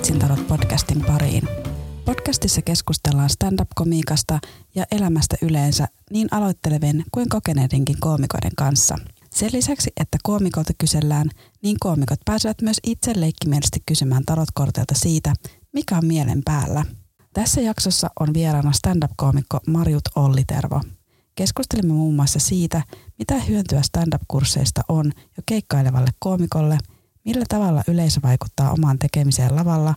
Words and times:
Viitsintarot 0.00 0.48
podcastin 0.48 1.04
pariin. 1.04 1.48
Podcastissa 2.04 2.62
keskustellaan 2.62 3.30
stand-up-komiikasta 3.30 4.38
ja 4.74 4.84
elämästä 4.92 5.36
yleensä 5.42 5.88
niin 6.10 6.28
aloittelevien 6.30 7.04
kuin 7.12 7.28
kokeneidenkin 7.28 7.96
koomikoiden 8.00 8.50
kanssa. 8.56 8.98
Sen 9.30 9.50
lisäksi, 9.52 9.90
että 9.96 10.18
koomikolta 10.22 10.72
kysellään, 10.78 11.30
niin 11.62 11.76
koomikot 11.80 12.18
pääsevät 12.24 12.62
myös 12.62 12.80
itse 12.82 13.12
leikkimielisesti 13.16 13.82
kysymään 13.86 14.22
tarotkorteilta 14.26 14.94
siitä, 14.94 15.34
mikä 15.72 15.96
on 15.96 16.06
mielen 16.06 16.42
päällä. 16.44 16.84
Tässä 17.34 17.60
jaksossa 17.60 18.10
on 18.20 18.34
vieraana 18.34 18.72
stand-up-koomikko 18.72 19.60
Marjut 19.66 20.08
Ollitervo. 20.16 20.80
Keskustelimme 21.34 21.92
muun 21.92 22.14
muassa 22.14 22.38
siitä, 22.38 22.82
mitä 23.18 23.40
hyötyä 23.40 23.82
stand-up-kursseista 23.82 24.80
on 24.88 25.12
jo 25.36 25.42
keikkailevalle 25.46 26.10
koomikolle, 26.18 26.78
millä 27.24 27.44
tavalla 27.48 27.82
yleisö 27.88 28.20
vaikuttaa 28.22 28.72
omaan 28.72 28.98
tekemiseen 28.98 29.56
lavalla, 29.56 29.94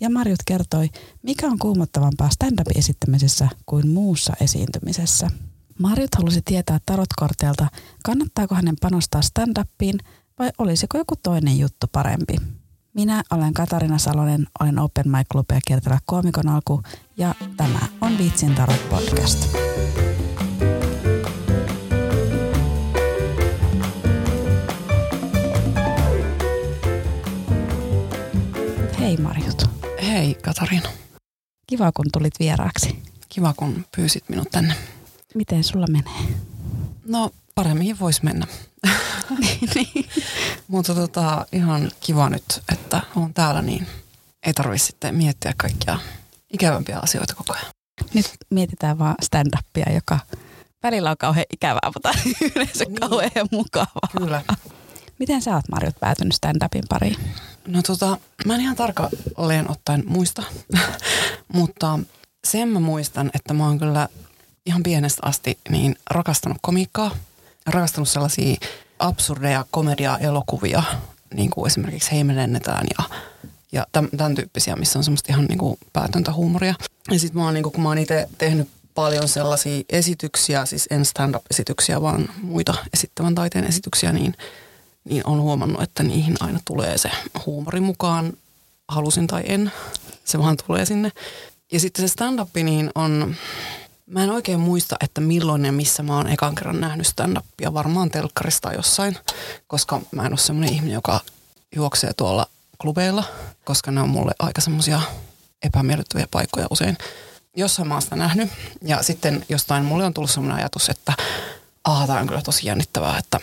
ja 0.00 0.10
Marjut 0.10 0.42
kertoi, 0.46 0.90
mikä 1.22 1.46
on 1.46 1.58
kuumottavampaa 1.58 2.30
stand-up-esittämisessä 2.30 3.48
kuin 3.66 3.88
muussa 3.88 4.32
esiintymisessä. 4.40 5.30
Marjut 5.78 6.14
halusi 6.14 6.42
tietää 6.44 6.80
tarotkorteelta, 6.86 7.66
kannattaako 8.04 8.54
hänen 8.54 8.76
panostaa 8.80 9.20
stand-upiin 9.22 9.98
vai 10.38 10.50
olisiko 10.58 10.98
joku 10.98 11.14
toinen 11.22 11.58
juttu 11.58 11.86
parempi. 11.92 12.36
Minä 12.94 13.22
olen 13.30 13.54
Katarina 13.54 13.98
Salonen, 13.98 14.46
olen 14.60 14.78
Open 14.78 15.08
Mic 15.10 15.26
Clubia 15.32 15.60
kiertävä 15.66 15.98
koomikon 16.06 16.48
alku 16.48 16.82
ja 17.16 17.34
tämä 17.56 17.80
on 18.00 18.18
Viitsin 18.18 18.54
tarot 18.54 18.88
podcast. 18.90 19.48
Hei 29.08 29.16
Marjut. 29.16 29.62
Hei 30.02 30.34
Katariina. 30.34 30.88
Kiva 31.66 31.92
kun 31.92 32.06
tulit 32.12 32.34
vieraaksi. 32.40 33.02
Kiva 33.28 33.52
kun 33.56 33.84
pyysit 33.96 34.28
minut 34.28 34.50
tänne. 34.50 34.74
Miten 35.34 35.64
sulla 35.64 35.86
menee? 35.90 36.36
No 37.06 37.30
paremmin 37.54 37.98
voisi 37.98 38.24
mennä. 38.24 38.46
niin. 39.74 40.08
Mutta 40.68 40.94
tota, 40.94 41.46
ihan 41.52 41.90
kiva 42.00 42.28
nyt, 42.30 42.44
että 42.72 43.00
on 43.16 43.34
täällä, 43.34 43.62
niin 43.62 43.86
ei 44.46 44.52
tarvitse 44.52 44.86
sitten 44.86 45.14
miettiä 45.14 45.52
kaikkia 45.56 45.98
ikävämpiä 46.52 46.98
asioita 46.98 47.34
koko 47.34 47.52
ajan. 47.52 47.66
Nyt 48.14 48.30
mietitään 48.50 48.98
vaan 48.98 49.14
stand-upia, 49.22 49.92
joka 49.94 50.18
välillä 50.82 51.10
on 51.10 51.16
kauhean 51.18 51.46
ikävää, 51.52 51.90
mutta 51.94 52.10
yleensä 52.56 52.84
Niin. 52.84 53.00
kauhean 53.00 53.48
mukavaa. 53.52 54.08
Kyllä. 54.18 54.42
Miten 55.18 55.42
sä 55.42 55.54
oot 55.54 55.68
Marjut 55.70 56.00
päätynyt 56.00 56.34
stand-upin 56.34 56.84
pariin? 56.88 57.16
No 57.68 57.82
tota, 57.82 58.18
mä 58.46 58.54
en 58.54 58.60
ihan 58.60 58.76
tarkalleen 58.76 59.70
ottaen 59.70 60.04
muista, 60.06 60.42
mutta 61.54 61.98
sen 62.44 62.68
mä 62.68 62.80
muistan, 62.80 63.30
että 63.34 63.54
mä 63.54 63.66
oon 63.66 63.78
kyllä 63.78 64.08
ihan 64.66 64.82
pienestä 64.82 65.20
asti 65.24 65.58
niin 65.70 65.96
rakastanut 66.10 66.58
komiikkaa. 66.62 67.16
Rakastanut 67.66 68.08
sellaisia 68.08 68.56
absurdeja 68.98 69.64
komedia-elokuvia, 69.70 70.82
niin 71.34 71.50
kuin 71.50 71.66
esimerkiksi 71.66 72.12
Hei 72.12 72.24
me 72.24 72.36
lennetään 72.36 72.86
ja, 72.98 73.04
ja 73.72 73.86
tämän, 74.16 74.34
tyyppisiä, 74.34 74.76
missä 74.76 74.98
on 74.98 75.04
semmoista 75.04 75.32
ihan 75.32 75.44
niin 75.44 75.58
kuin 75.58 75.78
päätöntä 75.92 76.32
huumoria. 76.32 76.74
Ja 77.10 77.18
sit 77.18 77.34
mä 77.34 77.44
oon, 77.44 77.54
niin 77.54 77.62
kuin, 77.62 77.72
kun 77.72 77.82
mä 77.82 77.88
oon 77.88 77.98
itse 77.98 78.28
tehnyt 78.38 78.68
paljon 78.94 79.28
sellaisia 79.28 79.82
esityksiä, 79.88 80.66
siis 80.66 80.86
en 80.90 81.04
stand-up-esityksiä, 81.04 82.02
vaan 82.02 82.28
muita 82.42 82.74
esittävän 82.94 83.34
taiteen 83.34 83.64
esityksiä, 83.64 84.12
niin 84.12 84.34
niin 85.04 85.26
on 85.26 85.40
huomannut, 85.40 85.82
että 85.82 86.02
niihin 86.02 86.36
aina 86.40 86.60
tulee 86.64 86.98
se 86.98 87.10
huumori 87.46 87.80
mukaan, 87.80 88.32
halusin 88.88 89.26
tai 89.26 89.42
en. 89.46 89.72
Se 90.24 90.38
vaan 90.38 90.56
tulee 90.66 90.86
sinne. 90.86 91.12
Ja 91.72 91.80
sitten 91.80 92.08
se 92.08 92.12
stand-up, 92.12 92.48
niin 92.54 92.90
on, 92.94 93.34
mä 94.06 94.24
en 94.24 94.30
oikein 94.30 94.60
muista, 94.60 94.96
että 95.00 95.20
milloin 95.20 95.64
ja 95.64 95.72
missä 95.72 96.02
mä 96.02 96.16
oon 96.16 96.26
ekan 96.26 96.54
kerran 96.54 96.80
nähnyt 96.80 97.06
stand-upia, 97.06 97.74
varmaan 97.74 98.10
telkkarista 98.10 98.72
jossain, 98.72 99.16
koska 99.66 100.00
mä 100.10 100.22
en 100.26 100.32
ole 100.32 100.38
semmoinen 100.38 100.74
ihminen, 100.74 100.94
joka 100.94 101.20
juoksee 101.76 102.12
tuolla 102.16 102.46
klubeilla, 102.78 103.24
koska 103.64 103.90
ne 103.90 104.00
on 104.00 104.08
mulle 104.08 104.32
aika 104.38 104.60
semmoisia 104.60 105.00
epämiellyttäviä 105.62 106.26
paikkoja 106.30 106.66
usein. 106.70 106.98
Jossain 107.56 107.88
mä 107.88 107.94
oon 107.94 108.02
sitä 108.02 108.16
nähnyt 108.16 108.50
ja 108.82 109.02
sitten 109.02 109.44
jostain 109.48 109.84
mulle 109.84 110.04
on 110.04 110.14
tullut 110.14 110.30
semmoinen 110.30 110.58
ajatus, 110.58 110.88
että 110.88 111.12
tämä 112.06 112.20
on 112.20 112.26
kyllä 112.26 112.42
tosi 112.42 112.66
jännittävää, 112.66 113.18
että 113.18 113.40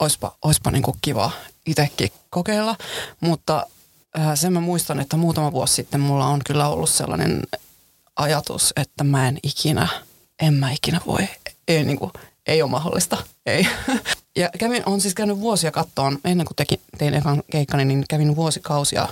oispa, 0.00 0.36
oispa 0.42 0.70
niin 0.70 0.82
kuin 0.82 0.96
kiva 1.02 1.30
itsekin 1.66 2.12
kokeilla, 2.30 2.76
mutta 3.20 3.66
äh, 4.18 4.34
sen 4.34 4.52
mä 4.52 4.60
muistan, 4.60 5.00
että 5.00 5.16
muutama 5.16 5.52
vuosi 5.52 5.74
sitten 5.74 6.00
mulla 6.00 6.26
on 6.26 6.40
kyllä 6.46 6.68
ollut 6.68 6.90
sellainen 6.90 7.42
ajatus, 8.16 8.72
että 8.76 9.04
mä 9.04 9.28
en 9.28 9.38
ikinä, 9.42 9.88
en 10.42 10.54
mä 10.54 10.70
ikinä 10.70 11.00
voi, 11.06 11.28
ei, 11.68 11.84
niin 11.84 11.98
kuin, 11.98 12.12
ei 12.46 12.62
ole 12.62 12.70
mahdollista, 12.70 13.16
ei. 13.46 13.68
Ja 14.36 14.50
kävin, 14.58 14.82
on 14.86 15.00
siis 15.00 15.14
käynyt 15.14 15.40
vuosia 15.40 15.70
kattoon, 15.70 16.18
ennen 16.24 16.46
kuin 16.46 16.56
tekin, 16.56 16.80
tein 16.98 17.14
ekan 17.14 17.42
keikkani, 17.50 17.84
niin 17.84 18.04
kävin 18.08 18.36
vuosikausia, 18.36 19.08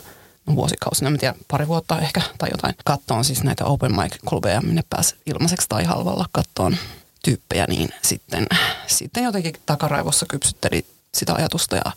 no 0.47 0.55
vuosikausina, 0.55 1.11
en 1.11 1.19
tiedä, 1.19 1.35
pari 1.49 1.69
vuotta 1.69 2.01
ehkä 2.01 2.21
tai 2.39 2.49
jotain, 2.51 2.75
kattoon 2.85 3.25
siis 3.25 3.43
näitä 3.43 3.65
open 3.65 3.93
mic-klubeja, 3.93 4.61
minne 4.61 4.83
pääsi 4.91 5.15
ilmaiseksi 5.27 5.69
tai 5.69 5.85
halvalla 5.85 6.27
kattoon 6.33 6.77
tyyppejä, 7.25 7.67
niin 7.69 7.91
sitten, 8.03 8.47
sitten 8.87 9.25
jotenkin 9.25 9.55
takaraivossa 9.67 10.27
kypsytteli 10.29 10.87
sitä 11.15 11.35
ajatusta 11.35 11.77
ja 11.77 11.93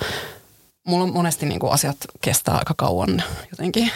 mulla 0.87 1.03
on 1.03 1.13
monesti 1.13 1.45
niin 1.45 1.59
kuin 1.59 1.73
asiat 1.73 1.97
kestää 2.21 2.57
aika 2.57 2.73
kauan 2.77 3.23
jotenkin 3.51 3.91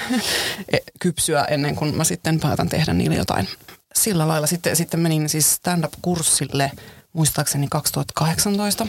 kypsyä 0.99 1.43
ennen 1.43 1.75
kuin 1.75 1.95
mä 1.95 2.03
sitten 2.03 2.39
päätän 2.39 2.69
tehdä 2.69 2.93
niille 2.93 3.15
jotain. 3.15 3.47
Sillä 3.95 4.27
lailla 4.27 4.47
sitten, 4.47 4.75
sitten 4.75 4.99
menin 4.99 5.29
siis 5.29 5.53
stand-up-kurssille 5.53 6.71
muistaakseni 7.13 7.67
2018. 7.67 8.87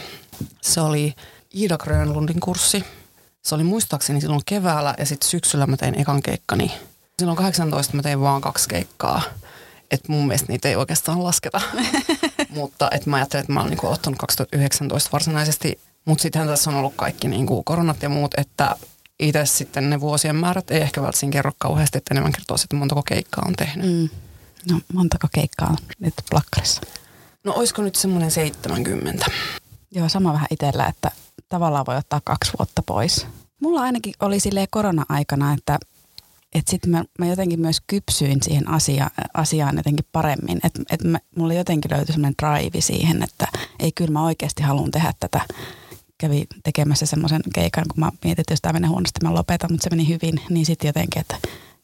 Se 0.61 0.81
oli 0.81 1.15
Iida 1.55 1.77
Grönlundin 1.77 2.39
kurssi. 2.39 2.83
Se 3.41 3.55
oli 3.55 3.63
muistaakseni 3.63 4.21
silloin 4.21 4.41
keväällä 4.45 4.95
ja 4.97 5.05
sitten 5.05 5.29
syksyllä 5.29 5.67
mä 5.67 5.77
tein 5.77 6.01
ekan 6.01 6.21
keikkani. 6.21 6.71
Silloin 7.19 7.37
18 7.37 7.95
mä 7.95 8.01
tein 8.01 8.21
vaan 8.21 8.41
kaksi 8.41 8.69
keikkaa. 8.69 9.21
Että 9.91 10.11
mun 10.11 10.27
mielestä 10.27 10.51
niitä 10.51 10.69
ei 10.69 10.75
oikeastaan 10.75 11.23
lasketa. 11.23 11.61
Mutta 12.49 12.89
et 12.91 13.05
mä 13.05 13.15
ajattelin, 13.15 13.41
että 13.41 13.53
mä 13.53 13.59
oon 13.59 13.69
niinku 13.69 13.87
ottanut 13.87 14.19
2019 14.19 15.09
varsinaisesti. 15.11 15.79
Mutta 16.05 16.21
sittenhän 16.21 16.47
tässä 16.47 16.69
on 16.69 16.75
ollut 16.75 16.93
kaikki 16.95 17.27
niinku 17.27 17.63
koronat 17.63 18.03
ja 18.03 18.09
muut, 18.09 18.33
että 18.37 18.75
itse 19.19 19.45
sitten 19.45 19.89
ne 19.89 20.01
vuosien 20.01 20.35
määrät 20.35 20.71
ei 20.71 20.81
ehkä 20.81 21.01
välttämättä 21.01 21.33
kerro 21.33 21.51
kauheasti, 21.57 21.97
että 21.97 22.13
enemmän 22.13 22.31
kertoo 22.31 22.57
sitten 22.57 22.79
montako 22.79 23.03
keikkaa 23.03 23.43
on 23.47 23.53
tehnyt. 23.53 23.85
Mm. 23.85 24.09
No 24.71 24.79
montako 24.93 25.27
keikkaa 25.31 25.69
on 25.69 25.77
nyt 25.99 26.13
plakkarissa? 26.29 26.81
No 27.43 27.53
olisiko 27.53 27.81
nyt 27.81 27.95
semmoinen 27.95 28.31
70? 28.31 29.25
Joo, 29.91 30.09
sama 30.09 30.33
vähän 30.33 30.47
itsellä, 30.51 30.85
että 30.85 31.11
tavallaan 31.49 31.85
voi 31.85 31.97
ottaa 31.97 32.21
kaksi 32.23 32.51
vuotta 32.59 32.83
pois. 32.85 33.27
Mulla 33.61 33.81
ainakin 33.81 34.13
oli 34.19 34.39
silleen 34.39 34.67
korona-aikana, 34.69 35.53
että 35.53 35.79
että 36.55 36.71
sitten 36.71 36.89
mä, 36.89 37.03
mä 37.19 37.25
jotenkin 37.25 37.59
myös 37.59 37.81
kypsyin 37.87 38.43
siihen 38.43 38.69
asia, 38.69 39.09
asiaan 39.33 39.77
jotenkin 39.77 40.05
paremmin. 40.11 40.59
Että 40.63 40.81
et 40.91 40.99
mulla 41.37 41.53
jotenkin 41.53 41.91
löytyi 41.91 42.13
semmoinen 42.13 42.35
drive 42.41 42.81
siihen, 42.81 43.23
että 43.23 43.47
ei 43.79 43.91
kyllä 43.91 44.11
mä 44.11 44.25
oikeasti 44.25 44.63
haluan 44.63 44.91
tehdä 44.91 45.13
tätä. 45.19 45.41
Kävin 46.17 46.47
tekemässä 46.63 47.05
semmoisen 47.05 47.41
keikan, 47.53 47.85
kun 47.93 47.99
mä 47.99 48.11
mietin, 48.23 48.41
että 48.41 48.53
jos 48.53 48.61
tämä 48.61 48.73
menee 48.73 48.89
huonosti, 48.89 49.19
mä 49.23 49.33
lopetan, 49.33 49.71
mutta 49.71 49.83
se 49.83 49.89
meni 49.89 50.07
hyvin. 50.07 50.41
Niin 50.49 50.65
sitten 50.65 50.89
jotenkin, 50.89 51.19
että 51.19 51.37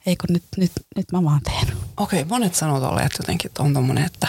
ei 0.05 0.16
kun 0.16 0.33
nyt, 0.33 0.44
nyt, 0.57 0.72
nyt 0.95 1.11
mä 1.11 1.23
vaan 1.23 1.41
teen. 1.41 1.78
Okei, 1.97 2.25
monet 2.25 2.55
sanoo 2.55 2.79
tolle, 2.79 3.01
että 3.01 3.17
jotenkin 3.19 3.49
että 3.49 3.63
on 3.63 3.73
tommonen, 3.73 4.05
että 4.05 4.28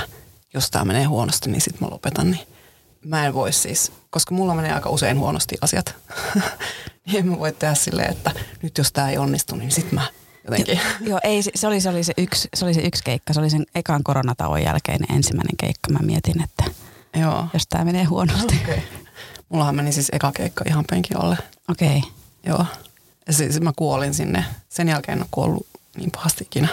jos 0.54 0.70
tämä 0.70 0.84
menee 0.84 1.04
huonosti, 1.04 1.50
niin 1.50 1.60
sitten 1.60 1.88
mä 1.88 1.90
lopetan. 1.90 2.30
Niin 2.30 2.46
mä 3.04 3.26
en 3.26 3.34
voi 3.34 3.52
siis, 3.52 3.92
koska 4.10 4.34
mulla 4.34 4.54
menee 4.54 4.72
aika 4.72 4.90
usein 4.90 5.18
huonosti 5.18 5.56
asiat. 5.60 5.94
niin 7.06 7.18
en 7.18 7.26
mä 7.26 7.38
voi 7.38 7.52
tehdä 7.52 7.74
silleen, 7.74 8.10
että 8.10 8.30
nyt 8.62 8.78
jos 8.78 8.92
tämä 8.92 9.10
ei 9.10 9.18
onnistu, 9.18 9.56
niin 9.56 9.70
sitten 9.70 9.94
mä 9.94 10.06
jotenkin. 10.48 10.80
Joo, 11.00 11.20
ei, 11.22 11.42
se 11.42 11.66
oli, 11.66 11.80
se, 11.80 11.88
oli 11.88 12.04
se, 12.04 12.12
yksi, 12.16 12.48
se 12.54 12.64
oli 12.64 12.74
se 12.74 12.80
yksi 12.80 13.04
keikka. 13.04 13.32
Se 13.32 13.40
oli 13.40 13.50
sen 13.50 13.66
ekan 13.74 14.02
koronatauon 14.04 14.62
jälkeinen 14.62 15.16
ensimmäinen 15.16 15.56
keikka. 15.56 15.92
Mä 15.92 15.98
mietin, 16.02 16.42
että 16.42 16.64
Joo. 17.20 17.46
jos 17.54 17.66
tämä 17.68 17.84
menee 17.84 18.04
huonosti. 18.04 18.60
Okei. 18.64 18.82
Mullahan 19.48 19.76
meni 19.76 19.92
siis 19.92 20.08
eka 20.12 20.32
keikka 20.32 20.64
ihan 20.66 20.84
penkin 20.90 21.16
alle. 21.16 21.38
Okei. 21.70 21.98
Okay. 21.98 22.10
Joo. 22.46 22.66
Ja 23.26 23.32
siis 23.32 23.60
mä 23.60 23.72
kuolin 23.76 24.14
sinne. 24.14 24.44
Sen 24.68 24.88
jälkeen 24.88 25.18
en 25.18 25.22
ole 25.22 25.28
kuollut 25.30 25.66
niin 25.96 26.10
pahasti 26.10 26.44
ikinä. 26.44 26.68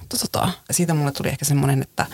Mutta 0.00 0.18
tota, 0.18 0.50
siitä 0.70 0.94
mulle 0.94 1.12
tuli 1.12 1.28
ehkä 1.28 1.44
semmoinen, 1.44 1.82
että 1.82 2.06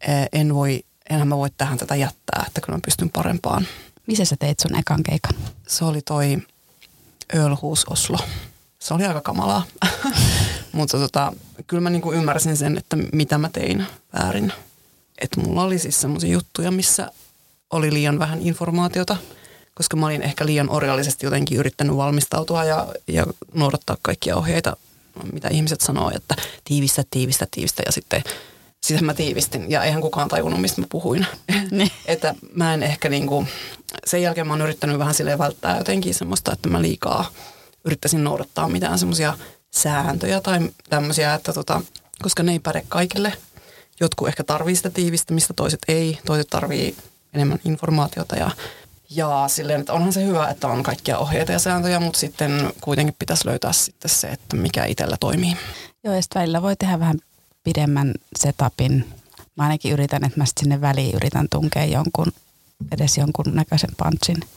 eh, 0.00 0.28
en 0.32 0.54
voi, 0.54 0.84
enhän 1.10 1.28
mä 1.28 1.36
voi 1.36 1.50
tähän 1.50 1.78
tätä 1.78 1.96
jättää, 1.96 2.44
että 2.46 2.60
kyllä 2.60 2.76
mä 2.76 2.80
pystyn 2.84 3.10
parempaan. 3.10 3.66
Missä 4.06 4.24
sä 4.24 4.36
teit 4.38 4.60
sun 4.60 4.78
ekan 4.78 5.02
keikan? 5.02 5.34
Se 5.66 5.84
oli 5.84 6.02
toi 6.02 6.38
Ölhuus 7.34 7.84
Oslo. 7.84 8.18
Se 8.78 8.94
oli 8.94 9.04
aika 9.04 9.20
kamalaa. 9.20 9.62
Mutta 10.72 10.98
tota, 10.98 11.32
kyllä 11.66 11.80
mä 11.80 11.90
niinku 11.90 12.12
ymmärsin 12.12 12.56
sen, 12.56 12.78
että 12.78 12.96
mitä 13.12 13.38
mä 13.38 13.48
tein 13.48 13.86
väärin. 14.18 14.52
Että 15.18 15.40
mulla 15.40 15.62
oli 15.62 15.78
siis 15.78 16.00
semmoisia 16.00 16.30
juttuja, 16.30 16.70
missä 16.70 17.10
oli 17.70 17.92
liian 17.92 18.18
vähän 18.18 18.42
informaatiota, 18.42 19.16
koska 19.74 19.96
mä 19.96 20.06
olin 20.06 20.22
ehkä 20.22 20.46
liian 20.46 20.70
orjallisesti 20.70 21.26
jotenkin 21.26 21.58
yrittänyt 21.58 21.96
valmistautua 21.96 22.64
ja, 22.64 22.86
ja 23.06 23.26
noudattaa 23.54 23.96
kaikkia 24.02 24.36
ohjeita 24.36 24.76
mitä 25.32 25.48
ihmiset 25.48 25.80
sanoo, 25.80 26.12
että 26.14 26.34
tiivistä, 26.64 27.04
tiivistä, 27.10 27.46
tiivistä 27.50 27.82
ja 27.86 27.92
sitten 27.92 28.22
sitten 28.82 29.06
mä 29.06 29.14
tiivistin 29.14 29.70
ja 29.70 29.84
eihän 29.84 30.02
kukaan 30.02 30.28
tajunnut, 30.28 30.60
mistä 30.60 30.80
mä 30.80 30.86
puhuin. 30.90 31.26
Niin. 31.70 31.90
että 32.06 32.34
mä 32.54 32.74
en 32.74 32.82
ehkä 32.82 33.08
niinku, 33.08 33.46
sen 34.06 34.22
jälkeen 34.22 34.46
mä 34.46 34.52
oon 34.52 34.60
yrittänyt 34.60 34.98
vähän 34.98 35.14
sille 35.14 35.38
välttää 35.38 35.78
jotenkin 35.78 36.14
semmoista, 36.14 36.52
että 36.52 36.68
mä 36.68 36.82
liikaa 36.82 37.30
yrittäisin 37.84 38.24
noudattaa 38.24 38.68
mitään 38.68 38.98
semmoisia 38.98 39.38
sääntöjä 39.70 40.40
tai 40.40 40.70
tämmöisiä, 40.90 41.34
että 41.34 41.52
tota, 41.52 41.80
koska 42.22 42.42
ne 42.42 42.52
ei 42.52 42.58
päde 42.58 42.82
kaikille. 42.88 43.32
Jotkut 44.00 44.28
ehkä 44.28 44.44
tarvii 44.44 44.76
sitä 44.76 44.90
tiivistämistä, 44.90 45.54
toiset 45.54 45.80
ei. 45.88 46.18
Toiset 46.26 46.50
tarvii 46.50 46.96
enemmän 47.34 47.58
informaatiota 47.64 48.36
ja, 48.36 48.50
ja 49.10 49.44
silleen, 49.46 49.80
että 49.80 49.92
onhan 49.92 50.12
se 50.12 50.24
hyvä, 50.24 50.48
että 50.48 50.68
on 50.68 50.82
kaikkia 50.82 51.18
ohjeita 51.18 51.52
ja 51.52 51.58
sääntöjä, 51.58 52.00
mutta 52.00 52.18
sitten 52.18 52.72
kuitenkin 52.80 53.16
pitäisi 53.18 53.46
löytää 53.46 53.72
sitten 53.72 54.10
se, 54.10 54.26
että 54.26 54.56
mikä 54.56 54.84
itsellä 54.84 55.16
toimii. 55.20 55.56
Joo, 56.04 56.14
ja 56.14 56.22
välillä 56.34 56.62
voi 56.62 56.76
tehdä 56.76 56.98
vähän 57.00 57.18
pidemmän 57.64 58.14
setupin. 58.36 59.14
Mä 59.56 59.62
ainakin 59.62 59.92
yritän, 59.92 60.24
että 60.24 60.40
mä 60.40 60.44
sinne 60.60 60.80
väliin 60.80 61.14
yritän 61.14 61.46
tunkea 61.50 61.84
jonkun, 61.84 62.32
edes 62.92 63.18
jonkun 63.18 63.54
näköisen 63.54 63.90
punchin. 63.96 64.48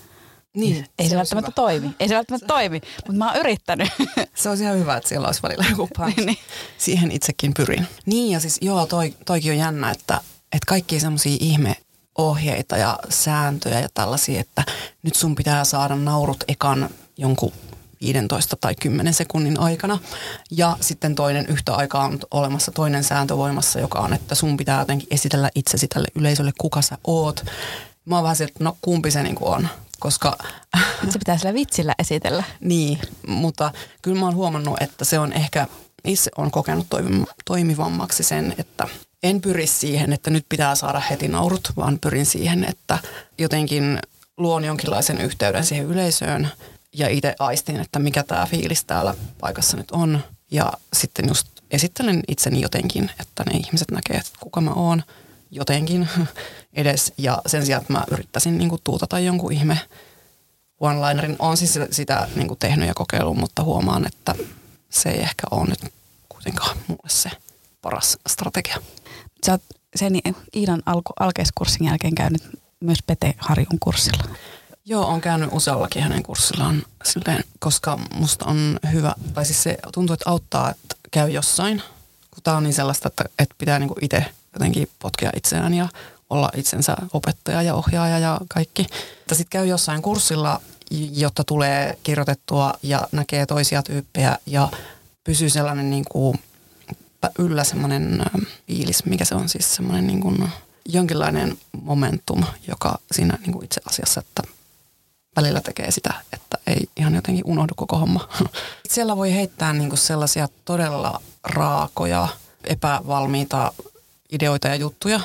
Niin, 0.53 0.85
ei 0.99 1.05
se, 1.05 1.09
se 1.09 1.17
välttämättä 1.17 1.47
hyvä. 1.47 1.55
toimi. 1.55 1.95
Ei 1.99 2.07
se 2.07 2.15
välttämättä 2.15 2.47
toimi, 2.47 2.81
mutta 2.95 3.13
mä 3.13 3.31
oon 3.31 3.39
yrittänyt. 3.39 3.89
Se 4.35 4.49
olisi 4.49 4.63
ihan 4.63 4.77
hyvä, 4.79 4.97
että 4.97 5.09
siellä 5.09 5.27
olisi 5.27 5.41
välillä 5.43 5.65
joku 5.69 5.89
punch. 5.97 6.17
niin. 6.17 6.37
Siihen 6.77 7.11
itsekin 7.11 7.53
pyrin. 7.53 7.87
Niin 8.05 8.31
ja 8.31 8.39
siis 8.39 8.57
joo, 8.61 8.85
toi, 8.85 9.13
toikin 9.25 9.51
on 9.51 9.57
jännä, 9.57 9.91
että, 9.91 10.13
että 10.43 10.65
kaikki 10.67 10.99
semmoisia 10.99 11.37
ihme 11.39 11.75
ohjeita 12.17 12.77
ja 12.77 12.99
sääntöjä 13.09 13.79
ja 13.79 13.87
tällaisia, 13.93 14.41
että 14.41 14.63
nyt 15.03 15.15
sun 15.15 15.35
pitää 15.35 15.63
saada 15.63 15.95
naurut 15.95 16.43
ekan 16.47 16.89
jonkun 17.17 17.53
15 18.01 18.55
tai 18.55 18.75
10 18.75 19.13
sekunnin 19.13 19.59
aikana. 19.59 19.99
Ja 20.51 20.77
sitten 20.81 21.15
toinen 21.15 21.45
yhtä 21.47 21.75
aikaa 21.75 22.05
on 22.05 22.19
olemassa 22.31 22.71
toinen 22.71 23.03
sääntö 23.03 23.37
voimassa, 23.37 23.79
joka 23.79 23.99
on, 23.99 24.13
että 24.13 24.35
sun 24.35 24.57
pitää 24.57 24.79
jotenkin 24.79 25.07
esitellä 25.11 25.49
itsesi 25.55 25.87
tälle 25.87 26.07
yleisölle, 26.15 26.51
kuka 26.57 26.81
sä 26.81 26.97
oot. 27.03 27.45
Mä 28.05 28.15
oon 28.15 28.23
vähän 28.23 28.35
se, 28.35 28.43
että 28.43 28.63
no 28.63 28.77
kumpi 28.81 29.11
se 29.11 29.23
niin 29.23 29.37
on, 29.41 29.67
koska... 30.01 30.37
Se 31.09 31.19
pitää 31.19 31.37
sillä 31.37 31.53
vitsillä 31.53 31.95
esitellä. 31.99 32.43
niin, 32.59 32.99
mutta 33.27 33.71
kyllä 34.01 34.19
mä 34.19 34.25
oon 34.25 34.35
huomannut, 34.35 34.81
että 34.81 35.05
se 35.05 35.19
on 35.19 35.33
ehkä, 35.33 35.67
itse 36.05 36.31
on 36.37 36.51
kokenut 36.51 36.87
toimivammaksi 37.45 38.23
sen, 38.23 38.55
että 38.57 38.87
en 39.23 39.41
pyri 39.41 39.67
siihen, 39.67 40.13
että 40.13 40.29
nyt 40.29 40.45
pitää 40.49 40.75
saada 40.75 40.99
heti 40.99 41.27
naurut, 41.27 41.71
vaan 41.77 41.99
pyrin 41.99 42.25
siihen, 42.25 42.65
että 42.69 42.99
jotenkin 43.37 43.99
luon 44.37 44.63
jonkinlaisen 44.63 45.21
yhteyden 45.21 45.65
siihen 45.65 45.85
yleisöön– 45.85 46.49
ja 46.93 47.09
itse 47.09 47.35
aistin, 47.39 47.79
että 47.79 47.99
mikä 47.99 48.23
tämä 48.23 48.45
fiilis 48.45 48.85
täällä 48.85 49.15
paikassa 49.39 49.77
nyt 49.77 49.91
on. 49.91 50.23
Ja 50.51 50.73
sitten 50.93 51.27
just 51.27 51.47
esittelen 51.71 52.23
itseni 52.27 52.61
jotenkin, 52.61 53.11
että 53.19 53.43
ne 53.43 53.57
ihmiset 53.57 53.91
näkee, 53.91 54.17
että 54.17 54.31
kuka 54.39 54.61
mä 54.61 54.71
oon 54.71 55.03
jotenkin 55.51 56.09
edes. 56.73 57.13
Ja 57.17 57.41
sen 57.45 57.65
sijaan, 57.65 57.81
että 57.81 57.93
mä 57.93 58.03
yrittäisin 58.11 58.57
niin 58.57 58.69
kuin 58.69 58.81
tuutata 58.83 59.19
jonkun 59.19 59.53
ihme 59.53 59.79
one-linerin. 60.79 61.35
on 61.39 61.57
siis 61.57 61.79
sitä 61.91 62.27
niin 62.35 62.47
kuin 62.47 62.59
tehnyt 62.59 62.87
ja 62.87 62.93
kokeillut, 62.93 63.37
mutta 63.37 63.63
huomaan, 63.63 64.07
että 64.07 64.35
se 64.89 65.09
ei 65.09 65.19
ehkä 65.19 65.47
ole 65.51 65.69
nyt 65.69 65.93
kuitenkaan 66.29 66.77
mulle 66.87 67.09
se 67.09 67.29
paras 67.81 68.17
strategia. 68.27 68.77
Sä 69.45 69.51
oot 69.51 69.61
sen 69.95 70.13
Iidan 70.55 70.81
alku, 70.85 71.13
alkeiskurssin 71.19 71.87
jälkeen 71.87 72.15
käynyt 72.15 72.43
myös 72.79 72.99
Pete 73.07 73.33
Harjun 73.37 73.79
kurssilla. 73.79 74.23
Joo, 74.85 75.05
on 75.05 75.21
käynyt 75.21 75.49
useallakin 75.51 76.03
hänen 76.03 76.23
kurssillaan 76.23 76.83
silleen, 77.03 77.43
koska 77.59 77.99
musta 78.13 78.45
on 78.45 78.79
hyvä, 78.91 79.15
tai 79.33 79.45
siis 79.45 79.63
se 79.63 79.77
tuntuu, 79.93 80.13
että 80.13 80.29
auttaa, 80.29 80.71
että 80.71 80.95
käy 81.11 81.29
jossain, 81.29 81.81
kun 82.31 82.43
tää 82.43 82.57
on 82.57 82.63
niin 82.63 82.73
sellaista, 82.73 83.07
että, 83.07 83.23
että 83.39 83.55
pitää 83.57 83.79
niinku 83.79 83.95
itse 84.01 84.25
jotenkin 84.53 84.89
potkea 84.99 85.31
itseään 85.35 85.73
ja 85.73 85.87
olla 86.29 86.49
itsensä 86.55 86.95
opettaja 87.13 87.61
ja 87.61 87.75
ohjaaja 87.75 88.19
ja 88.19 88.39
kaikki. 88.49 88.87
Sitten 89.31 89.49
käy 89.49 89.65
jossain 89.65 90.01
kurssilla, 90.01 90.61
jotta 91.11 91.43
tulee 91.43 91.97
kirjoitettua 92.03 92.73
ja 92.83 93.07
näkee 93.11 93.45
toisia 93.45 93.83
tyyppejä 93.83 94.37
ja 94.45 94.69
pysyy 95.23 95.49
sellainen 95.49 95.89
niin 95.89 96.05
kuin 96.11 96.39
yllä 97.39 97.63
semmoinen 97.63 98.25
fiilis, 98.67 99.05
mikä 99.05 99.25
se 99.25 99.35
on 99.35 99.49
siis 99.49 99.75
semmoinen 99.75 100.07
niin 100.07 100.21
kuin 100.21 100.49
jonkinlainen 100.85 101.57
momentum, 101.81 102.43
joka 102.67 102.99
siinä 103.11 103.37
niin 103.41 103.53
kuin 103.53 103.65
itse 103.65 103.81
asiassa, 103.85 104.19
että 104.19 104.43
välillä 105.35 105.61
tekee 105.61 105.91
sitä, 105.91 106.13
että 106.33 106.57
ei 106.67 106.89
ihan 106.97 107.15
jotenkin 107.15 107.45
unohdu 107.45 107.73
koko 107.75 107.97
homma. 107.97 108.29
Siellä 108.89 109.17
voi 109.17 109.33
heittää 109.33 109.73
niinku 109.73 109.95
sellaisia 109.95 110.47
todella 110.65 111.21
raakoja, 111.43 112.27
epävalmiita 112.63 113.73
ideoita 114.31 114.67
ja 114.67 114.75
juttuja 114.75 115.19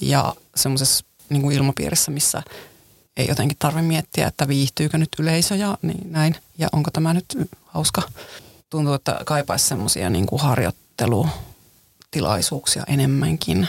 ja 0.00 0.34
semmoisessa 0.54 1.04
niinku 1.28 1.50
ilmapiirissä, 1.50 2.10
missä 2.10 2.42
ei 3.16 3.28
jotenkin 3.28 3.58
tarvitse 3.58 3.86
miettiä, 3.86 4.26
että 4.26 4.48
viihtyykö 4.48 4.98
nyt 4.98 5.08
yleisö 5.18 5.56
ja 5.56 5.78
niin 5.82 6.12
näin. 6.12 6.36
Ja 6.58 6.68
onko 6.72 6.90
tämä 6.90 7.14
nyt 7.14 7.38
hauska. 7.66 8.02
Tuntuu, 8.70 8.94
että 8.94 9.20
kaipaisi 9.24 9.68
semmoisia 9.68 10.10
niinku 10.10 10.38
harjoittelutilaisuuksia 10.38 12.84
enemmänkin. 12.86 13.68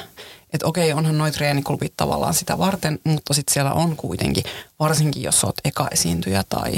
Että 0.54 0.68
okei, 0.68 0.94
onhan 0.94 1.18
noin 1.18 1.34
treeniklubit 1.34 1.94
tavallaan 1.98 2.34
sitä 2.34 2.58
varten, 2.58 3.00
mutta 3.04 3.34
sitten 3.34 3.54
siellä 3.54 3.74
on 3.74 3.96
kuitenkin, 3.96 4.44
varsinkin 4.80 5.24
jos 5.24 5.44
oot 5.44 5.56
eka-esiintyjä 5.66 6.44
tai 6.50 6.74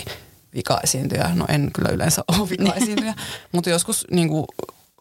vika-esiintyjä, 0.56 1.32
no 1.36 1.46
en 1.50 1.70
kyllä 1.74 1.90
yleensä 1.90 2.24
ole 2.28 2.50
vika-esiintyjä, 2.50 3.14
mutta 3.52 3.70
joskus 3.70 4.08
niin 4.12 4.30
kuin 4.30 4.46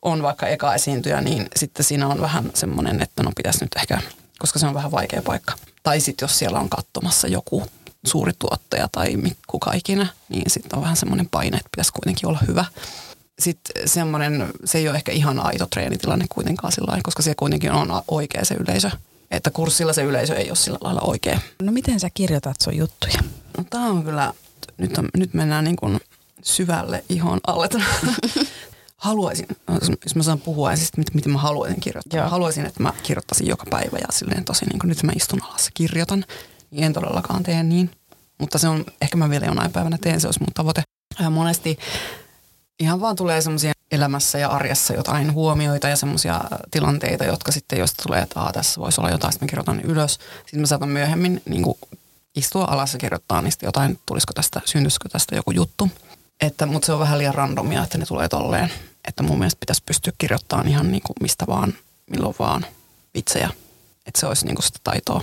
on 0.04 0.22
vaikka 0.22 0.46
eka-esiintyjä, 0.46 1.20
niin 1.20 1.46
sitten 1.56 1.84
siinä 1.84 2.08
on 2.08 2.20
vähän 2.20 2.50
semmoinen, 2.54 3.02
että 3.02 3.22
no 3.22 3.32
pitäisi 3.36 3.64
nyt 3.64 3.76
ehkä, 3.76 3.98
koska 4.38 4.58
se 4.58 4.66
on 4.66 4.74
vähän 4.74 4.90
vaikea 4.90 5.22
paikka. 5.22 5.52
Tai 5.82 6.00
sitten 6.00 6.26
jos 6.26 6.38
siellä 6.38 6.58
on 6.60 6.68
katsomassa 6.68 7.28
joku 7.28 7.66
suuri 8.06 8.32
tuottaja 8.38 8.88
tai 8.92 9.14
kuka 9.46 9.72
ikinä, 9.72 10.06
niin 10.28 10.50
sitten 10.50 10.76
on 10.76 10.82
vähän 10.82 10.96
semmoinen 10.96 11.28
paine, 11.28 11.56
että 11.56 11.70
pitäisi 11.70 11.92
kuitenkin 11.92 12.28
olla 12.28 12.40
hyvä 12.46 12.64
sitten 13.38 13.88
semmoinen, 13.88 14.48
se 14.64 14.78
ei 14.78 14.88
ole 14.88 14.96
ehkä 14.96 15.12
ihan 15.12 15.46
aito 15.46 15.66
treenitilanne 15.66 16.26
kuitenkaan 16.28 16.72
sillä 16.72 16.86
lailla, 16.86 17.02
koska 17.02 17.22
se 17.22 17.34
kuitenkin 17.34 17.72
on 17.72 18.02
oikea 18.08 18.44
se 18.44 18.54
yleisö. 18.54 18.90
Että 19.30 19.50
kurssilla 19.50 19.92
se 19.92 20.02
yleisö 20.02 20.36
ei 20.36 20.50
ole 20.50 20.56
sillä 20.56 20.78
lailla 20.80 21.00
oikea. 21.00 21.40
No 21.62 21.72
miten 21.72 22.00
sä 22.00 22.10
kirjoitat 22.14 22.60
sun 22.60 22.76
juttuja? 22.76 23.18
No 23.58 23.64
tää 23.70 23.80
on 23.80 24.04
kyllä, 24.04 24.32
nyt, 24.78 24.98
on, 24.98 25.08
nyt 25.16 25.34
mennään 25.34 25.64
niin 25.64 25.76
kuin 25.76 26.00
syvälle 26.42 27.04
ihon 27.08 27.40
alle. 27.46 27.68
haluaisin, 29.04 29.46
jos 30.04 30.16
mä 30.16 30.22
saan 30.22 30.40
puhua 30.40 30.70
ensin, 30.70 30.88
miten, 30.96 31.14
miten 31.14 31.32
mä 31.32 31.38
haluaisin 31.38 31.80
kirjoittaa. 31.80 32.20
Joo. 32.20 32.28
Haluaisin, 32.28 32.66
että 32.66 32.82
mä 32.82 32.92
kirjoittaisin 33.02 33.46
joka 33.46 33.64
päivä 33.70 33.98
ja 34.00 34.06
silleen 34.10 34.44
tosi 34.44 34.64
niin 34.64 34.78
kuin 34.78 34.88
nyt 34.88 35.02
mä 35.02 35.12
istun 35.16 35.42
alas 35.42 35.64
ja 35.64 35.70
kirjoitan. 35.74 36.24
Niin 36.70 36.84
en 36.84 36.92
todellakaan 36.92 37.42
tee 37.42 37.62
niin. 37.62 37.90
Mutta 38.38 38.58
se 38.58 38.68
on, 38.68 38.84
ehkä 39.00 39.16
mä 39.16 39.30
vielä 39.30 39.46
jonain 39.46 39.72
päivänä 39.72 39.98
teen, 40.00 40.20
se 40.20 40.28
olisi 40.28 40.40
mun 40.40 40.54
tavoite. 40.54 40.82
Ja 41.20 41.30
monesti 41.30 41.78
ihan 42.80 43.00
vaan 43.00 43.16
tulee 43.16 43.40
semmoisia 43.40 43.72
elämässä 43.92 44.38
ja 44.38 44.48
arjessa 44.48 44.94
jotain 44.94 45.32
huomioita 45.32 45.88
ja 45.88 45.96
semmoisia 45.96 46.40
tilanteita, 46.70 47.24
jotka 47.24 47.52
sitten 47.52 47.78
joista 47.78 48.02
tulee, 48.02 48.22
että 48.22 48.40
Aa, 48.40 48.52
tässä 48.52 48.80
voisi 48.80 49.00
olla 49.00 49.10
jotain, 49.10 49.32
sitten 49.32 49.46
mä 49.46 49.50
kirjoitan 49.50 49.80
ylös. 49.80 50.12
Sitten 50.12 50.60
mä 50.60 50.66
saatan 50.66 50.88
myöhemmin 50.88 51.42
niin 51.48 51.62
kuin 51.62 51.78
istua 52.36 52.64
alas 52.64 52.92
ja 52.92 52.98
kirjoittaa 52.98 53.42
niistä 53.42 53.66
jotain, 53.66 53.98
tulisiko 54.06 54.32
tästä, 54.32 54.60
syntyisikö 54.64 55.08
tästä 55.08 55.36
joku 55.36 55.50
juttu. 55.50 55.90
Että, 56.40 56.66
mutta 56.66 56.86
se 56.86 56.92
on 56.92 56.98
vähän 56.98 57.18
liian 57.18 57.34
randomia, 57.34 57.82
että 57.82 57.98
ne 57.98 58.06
tulee 58.06 58.28
tolleen. 58.28 58.70
Että 59.08 59.22
mun 59.22 59.38
mielestä 59.38 59.60
pitäisi 59.60 59.82
pystyä 59.86 60.12
kirjoittamaan 60.18 60.68
ihan 60.68 60.92
niin 60.92 61.02
kuin 61.02 61.16
mistä 61.20 61.46
vaan, 61.46 61.74
milloin 62.10 62.34
vaan 62.38 62.66
vitsejä. 63.14 63.50
Että 64.06 64.20
se 64.20 64.26
olisi 64.26 64.46
niin 64.46 64.54
kuin 64.54 64.64
sitä 64.64 64.78
taitoa. 64.84 65.22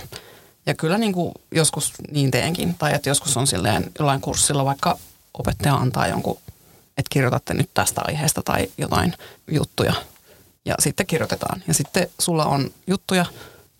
Ja 0.66 0.74
kyllä 0.74 0.98
niin 0.98 1.12
kuin 1.12 1.32
joskus 1.50 1.92
niin 2.10 2.30
teenkin. 2.30 2.74
Tai 2.74 2.94
että 2.94 3.08
joskus 3.08 3.36
on 3.36 3.46
silleen 3.46 3.92
jollain 3.98 4.20
kurssilla 4.20 4.64
vaikka 4.64 4.98
opettaja 5.34 5.74
antaa 5.74 6.06
jonkun 6.06 6.38
että 6.96 7.10
kirjoitatte 7.10 7.54
nyt 7.54 7.70
tästä 7.74 8.00
aiheesta 8.04 8.42
tai 8.42 8.68
jotain 8.78 9.14
juttuja. 9.50 9.94
Ja 10.64 10.74
sitten 10.78 11.06
kirjoitetaan. 11.06 11.62
Ja 11.68 11.74
sitten 11.74 12.08
sulla 12.18 12.44
on 12.44 12.70
juttuja 12.86 13.26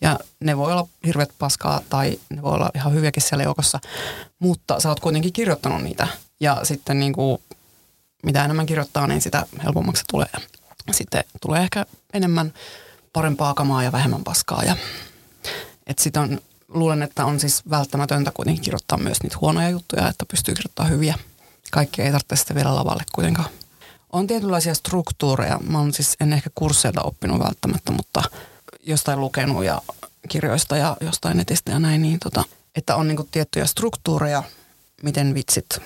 ja 0.01 0.19
ne 0.41 0.57
voi 0.57 0.73
olla 0.73 0.89
hirveät 1.07 1.31
paskaa 1.39 1.81
tai 1.89 2.21
ne 2.31 2.43
voi 2.43 2.53
olla 2.53 2.71
ihan 2.75 2.95
hyviäkin 2.95 3.23
siellä 3.23 3.45
joukossa. 3.45 3.81
Mutta 4.39 4.81
sä 4.81 4.89
oot 4.89 5.01
kuitenkin 5.01 5.33
kirjoittanut 5.33 5.83
niitä. 5.83 6.09
Ja 6.41 6.61
sitten 6.63 7.01
niin 7.01 7.13
kuin, 7.13 7.43
mitä 8.23 8.45
enemmän 8.45 8.67
kirjoittaa, 8.67 9.07
niin 9.07 9.21
sitä 9.21 9.47
helpommaksi 9.65 10.05
tulee. 10.11 10.29
Sitten 10.91 11.25
tulee 11.41 11.63
ehkä 11.63 11.87
enemmän 12.13 12.55
parempaa 13.13 13.55
kamaa 13.55 13.83
ja 13.83 13.93
vähemmän 13.93 14.25
paskaa. 14.25 14.65
Ja, 14.65 14.77
et 15.87 15.99
sit 15.99 16.17
on, 16.17 16.41
luulen, 16.69 17.03
että 17.03 17.25
on 17.25 17.41
siis 17.41 17.63
välttämätöntä 17.71 18.31
kuitenkin 18.35 18.65
kirjoittaa 18.65 18.99
myös 18.99 19.23
niitä 19.23 19.37
huonoja 19.41 19.71
juttuja, 19.71 20.09
että 20.09 20.27
pystyy 20.27 20.55
kirjoittamaan 20.55 20.93
hyviä– 20.93 21.15
kaikki 21.73 22.03
ei 22.03 22.13
tarvitse 22.13 22.37
sitä 22.37 22.55
vielä 22.55 22.75
lavalle 22.75 23.05
kuitenkaan. 23.13 23.49
On 24.13 24.27
tietynlaisia 24.27 24.75
struktuureja. 24.75 25.61
Mä 25.69 25.79
oon 25.79 25.93
siis 25.93 26.17
en 26.21 26.33
ehkä 26.33 26.51
kursseilta 26.55 27.03
oppinut 27.03 27.39
välttämättä, 27.39 27.93
mutta 27.93 28.23
jostain 28.83 29.21
lukenut 29.21 29.65
ja 29.65 29.83
kirjoista 30.29 30.77
ja 30.77 30.97
jostain 31.01 31.37
netistä 31.37 31.73
ja 31.73 31.79
näin, 31.79 32.03
niin 32.03 32.19
tota, 32.21 32.45
että 32.75 32.97
on 32.97 33.09
niinku 33.09 33.29
tiettyjä 33.31 33.67
struktuureja, 33.67 34.43
miten 35.03 35.35
vitsit 35.35 35.79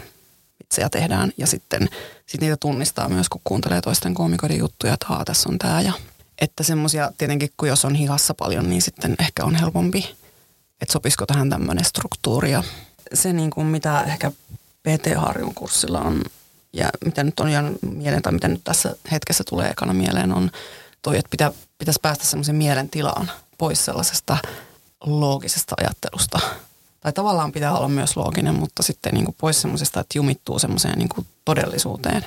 ja 0.81 0.91
tehdään. 0.91 1.33
Ja 1.37 1.47
sitten 1.47 1.89
sit 2.27 2.41
niitä 2.41 2.57
tunnistaa 2.57 3.09
myös, 3.09 3.29
kun 3.29 3.41
kuuntelee 3.45 3.81
toisten 3.81 4.15
koomikoiden 4.15 4.59
juttuja, 4.59 4.95
että 4.95 5.07
haa, 5.09 5.25
tässä 5.25 5.49
on 5.49 5.59
tämä. 5.59 5.81
Ja, 5.81 5.93
että 6.41 6.63
semmoisia 6.63 7.13
tietenkin, 7.19 7.51
kun 7.57 7.69
jos 7.69 7.85
on 7.85 7.95
hihassa 7.95 8.35
paljon, 8.35 8.71
niin 8.71 8.83
sitten 8.83 9.15
ehkä 9.19 9.45
on 9.45 9.55
helpompi, 9.55 10.17
että 10.81 10.93
sopisiko 10.93 11.27
tähän 11.27 11.51
tämmöinen 11.51 11.85
struktuuri. 11.85 12.51
Ja 12.51 12.65
se, 13.15 13.33
niin 13.33 13.51
kuin 13.51 13.67
mitä 13.67 14.01
ehkä 14.01 14.31
PT 14.83 15.17
Harjun 15.17 15.55
kurssilla 15.55 16.01
on, 16.01 16.23
ja 16.73 16.89
mitä 17.05 17.25
nyt 17.25 17.41
on 17.41 17.53
jäänyt 17.53 17.79
mieleen, 17.83 18.23
tai 18.23 18.33
mitä 18.33 18.49
nyt 18.49 18.65
tässä 18.65 18.97
hetkessä 19.11 19.45
tulee 19.49 19.71
ekana 19.71 19.93
mieleen, 19.93 20.33
on 20.33 20.51
toi, 21.03 21.19
että 21.19 21.31
pitä, 21.31 21.53
pitäisi 21.79 22.01
päästä 22.03 22.25
semmoisen 22.25 22.57
mielen 22.57 22.89
tilaan 22.89 23.31
pois 23.59 23.85
sellaisesta 23.85 24.39
loogisesta 25.05 25.75
ajattelusta. 25.81 26.41
Tai 27.07 27.13
tavallaan 27.13 27.53
pitää 27.53 27.77
olla 27.77 27.89
myös 27.89 28.17
looginen, 28.17 28.55
mutta 28.55 28.83
sitten 28.83 29.15
niin 29.15 29.25
kuin 29.25 29.37
pois 29.41 29.63
semmoisesta, 29.63 30.01
että 30.01 30.19
jumittuu 30.19 30.59
semmoiseen 30.59 30.99
niin 30.99 31.09
todellisuuteen. 31.45 32.25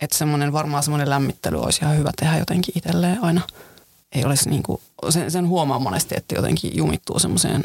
Että 0.00 0.16
semmoinen, 0.16 0.52
varmaan 0.52 0.82
semmoinen 0.82 1.10
lämmittely 1.10 1.60
olisi 1.60 1.84
ihan 1.84 1.96
hyvä 1.96 2.10
tehdä 2.20 2.38
jotenkin 2.38 2.78
itselleen 2.78 3.24
aina. 3.24 3.40
Ei 4.12 4.24
olisi 4.24 4.50
niin 4.50 4.62
kuin, 4.62 4.80
sen, 5.08 5.30
sen 5.30 5.48
huomaa 5.48 5.78
monesti, 5.78 6.14
että 6.18 6.34
jotenkin 6.34 6.76
jumittuu 6.76 7.18
semmoiseen 7.18 7.64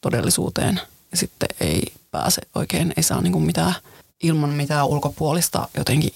todellisuuteen 0.00 0.80
ja 1.10 1.16
sitten 1.16 1.48
ei 1.60 1.82
pääse 2.10 2.42
oikein, 2.54 2.92
ei 2.96 3.02
saa 3.02 3.20
niin 3.20 3.32
kuin 3.32 3.44
mitään 3.44 3.74
ilman 4.22 4.50
mitään 4.50 4.86
ulkopuolista 4.86 5.68
jotenkin 5.76 6.12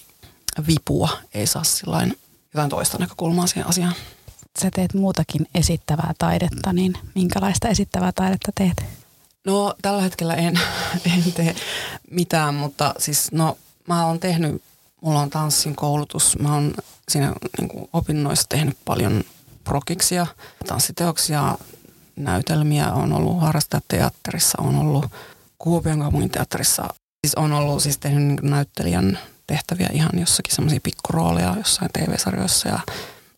vipua, 0.67 1.09
ei 1.35 1.47
saa 1.47 1.65
sillain 1.65 2.19
jotain 2.55 2.71
toista 2.71 2.99
näkökulmaa 2.99 3.47
siihen 3.47 3.69
asiaan. 3.69 3.95
Sä 4.62 4.71
teet 4.75 4.95
muutakin 4.95 5.47
esittävää 5.55 6.15
taidetta, 6.19 6.73
niin 6.73 6.99
minkälaista 7.15 7.69
esittävää 7.69 8.12
taidetta 8.12 8.53
teet? 8.55 9.06
No 9.47 9.75
tällä 9.83 10.03
hetkellä 10.03 10.35
en, 10.35 10.61
en 11.17 11.33
tee 11.33 11.55
mitään, 12.11 12.55
mutta 12.55 12.95
siis 12.99 13.33
no 13.33 13.59
mä 13.88 14.07
oon 14.07 14.21
tehnyt, 14.21 14.62
mulla 15.00 15.21
on 15.21 15.31
tanssin 15.31 15.76
koulutus, 15.76 16.38
mä 16.38 16.55
oon 16.55 16.75
siinä 17.09 17.33
niin 17.59 17.69
kuin 17.69 17.88
opinnoissa 17.93 18.49
tehnyt 18.49 18.76
paljon 18.85 19.25
prokiksia, 19.65 20.26
tanssiteoksia, 20.67 21.59
näytelmiä, 22.17 22.93
on 22.93 23.12
ollut 23.12 23.41
harrastajateatterissa, 23.41 24.62
on 24.62 24.76
ollut 24.76 25.07
Kuopion 25.59 26.00
kaupungin 26.00 26.31
teatterissa, 26.31 26.88
siis 27.26 27.35
on 27.35 27.53
ollut 27.53 27.83
siis 27.83 27.99
tehnyt 27.99 28.23
niin 28.23 28.50
näyttelijän 28.50 29.19
tehtäviä 29.47 29.88
ihan 29.93 30.19
jossakin 30.21 30.55
semmoisia 30.55 30.81
pikkurooleja 30.83 31.55
jossain 31.57 31.91
TV-sarjoissa 31.93 32.69
ja 32.69 32.79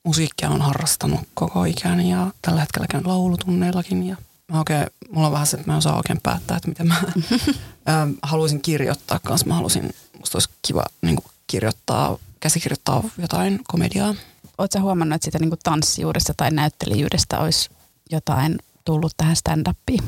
musiikkia 0.05 0.50
on 0.50 0.62
harrastanut 0.62 1.21
koko 1.35 1.65
ikäni 1.65 2.11
ja 2.11 2.27
tällä 2.43 2.61
hetkellä 2.61 2.87
käyn 2.91 3.09
laulutunneillakin 3.09 4.07
ja 4.07 4.17
mä 4.52 4.59
oikein, 4.59 4.87
mulla 5.11 5.26
on 5.26 5.33
vähän 5.33 5.47
se, 5.47 5.57
että 5.57 5.71
mä 5.71 5.75
en 5.75 5.78
osaa 5.78 5.97
oikein 5.97 6.21
päättää, 6.23 6.57
että 6.57 6.69
mitä 6.69 6.85
mä 6.85 7.02
haluaisin 8.23 8.62
kirjoittaa 8.62 9.19
kanssa. 9.19 9.47
Mä 9.47 9.55
haluaisin, 9.55 9.95
musta 10.19 10.37
olisi 10.37 10.50
kiva 10.62 10.85
niin 11.02 11.19
kirjoittaa, 11.47 12.19
käsikirjoittaa 12.40 13.02
jotain 13.19 13.61
komediaa. 13.69 14.14
Oletko 14.59 14.81
huomannut, 14.81 15.14
että 15.14 15.25
sitä 15.25 15.38
niin 15.38 15.52
tanssijuudesta 15.64 16.35
tai 16.37 16.50
näyttelijyydestä 16.50 17.38
olisi 17.38 17.71
jotain 18.11 18.59
tullut 18.85 19.12
tähän 19.17 19.37
stand-upiin? 19.37 20.05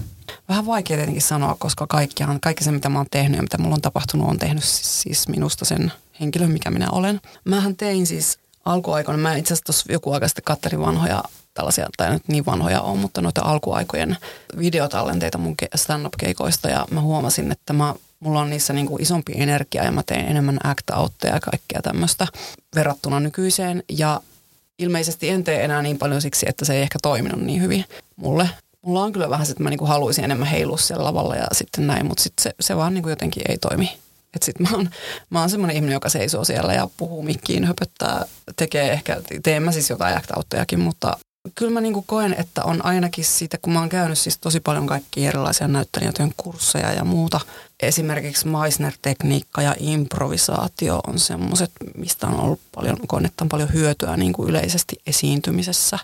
Vähän 0.49 0.67
vaikea 0.67 0.97
tietenkin 0.97 1.23
sanoa, 1.23 1.57
koska 1.59 1.87
kaikkihan, 1.87 2.41
kaikki 2.41 2.65
se, 2.65 2.73
mitä 2.73 2.89
mä 2.89 2.99
oon 2.99 3.07
tehnyt 3.11 3.37
ja 3.37 3.43
mitä 3.43 3.59
mulla 3.59 3.75
on 3.75 3.81
tapahtunut, 3.81 4.29
on 4.29 4.39
tehnyt 4.39 4.65
siis, 4.65 5.03
siis 5.03 5.29
minusta 5.29 5.65
sen 5.65 5.93
henkilön, 6.21 6.51
mikä 6.51 6.71
minä 6.71 6.91
olen. 6.93 7.21
Mähän 7.45 7.77
tein 7.77 8.07
siis 8.07 8.39
alkuaikoina, 8.65 9.23
mä 9.23 9.37
itse 9.37 9.55
asiassa 9.55 9.93
joku 9.93 10.13
aika 10.13 10.29
sitten 10.29 10.45
kattelin 10.45 10.81
vanhoja 10.81 11.25
tällaisia, 11.61 11.89
tai 11.97 12.11
nyt 12.11 12.29
niin 12.29 12.47
vanhoja 12.47 12.81
on, 12.81 12.99
mutta 12.99 13.21
noita 13.21 13.41
alkuaikojen 13.45 14.17
videotallenteita 14.59 15.39
mun 15.39 15.55
stand-up-keikoista 15.75 16.69
ja 16.69 16.87
mä 16.91 17.01
huomasin, 17.01 17.53
että 17.53 17.73
mä, 17.73 17.95
mulla 18.21 18.41
on 18.41 18.51
niissä 18.51 18.73
niinku 18.73 18.97
isompi 19.01 19.33
energia 19.37 19.85
ja 19.85 19.93
mä 19.93 20.03
teen 20.07 20.27
enemmän 20.27 20.59
act 20.65 20.91
outteja 20.97 21.35
ja 21.35 21.41
kaikkea 21.41 21.83
tämmöistä 21.83 22.27
verrattuna 22.75 23.21
nykyiseen 23.21 23.83
ja 23.99 24.21
ilmeisesti 24.79 25.29
en 25.29 25.45
tee 25.45 25.65
enää 25.65 25.83
niin 25.83 25.99
paljon 25.99 26.23
siksi, 26.23 26.47
että 26.49 26.65
se 26.65 26.75
ei 26.75 26.83
ehkä 26.83 26.99
toiminut 27.03 27.41
niin 27.41 27.63
hyvin 27.63 27.85
mulle. 28.17 28.51
Mulla 28.83 29.03
on 29.03 29.13
kyllä 29.13 29.31
vähän 29.31 29.47
se, 29.47 29.53
että 29.53 29.63
mä 29.63 29.71
niinku 29.71 29.87
haluaisin 29.87 30.25
enemmän 30.25 30.49
heilua 30.49 30.77
siellä 30.77 31.05
lavalla 31.05 31.37
ja 31.37 31.47
sitten 31.53 31.87
näin, 31.87 32.07
mutta 32.07 32.23
sitten 32.23 32.43
se, 32.43 32.55
se 32.61 32.77
vaan 32.77 32.95
niinku 32.95 33.09
jotenkin 33.09 33.43
ei 33.49 33.59
toimi. 33.59 33.99
Et 34.37 34.43
sit 34.43 34.61
mä 34.61 34.69
oon, 34.73 34.91
mä 35.31 35.41
oon 35.41 35.51
semmoinen 35.51 35.77
ihminen, 35.77 35.95
joka 35.95 36.09
seisoo 36.09 36.45
siellä 36.45 36.73
ja 36.73 36.89
puhuu 36.97 37.23
mikkiin, 37.23 37.65
höpöttää, 37.65 38.25
tekee 38.57 38.93
ehkä, 38.93 39.23
teen 39.43 39.63
mä 39.63 39.73
siis 39.73 39.91
jotain 39.91 40.17
act 40.17 40.31
mutta 40.77 41.17
kyllä 41.55 41.73
mä 41.73 41.81
niinku 41.81 42.03
koen, 42.03 42.35
että 42.39 42.65
on 42.65 42.85
ainakin 42.85 43.25
siitä, 43.25 43.59
kun 43.63 43.73
mä 43.73 43.81
oon 43.81 43.89
käynyt 43.89 44.19
siis 44.19 44.39
tosi 44.39 44.61
paljon 44.61 44.87
kaikkia 44.87 45.29
erilaisia 45.29 45.69
näyttelijätyön 45.69 46.33
kursseja 46.37 46.93
ja 46.93 47.05
muuta. 47.05 47.41
Esimerkiksi 47.83 48.47
Meissner-tekniikka 48.49 49.63
ja 49.63 49.75
improvisaatio 49.79 51.01
on 51.07 51.19
semmoiset, 51.19 51.71
mistä 51.97 52.27
on 52.27 52.41
ollut 52.41 52.61
paljon, 52.75 52.97
koen, 53.07 53.27
että 53.27 53.45
on 53.45 53.49
paljon 53.49 53.73
hyötyä 53.73 54.17
niin 54.17 54.33
kuin 54.33 54.49
yleisesti 54.49 54.97
esiintymisessä, 55.07 55.99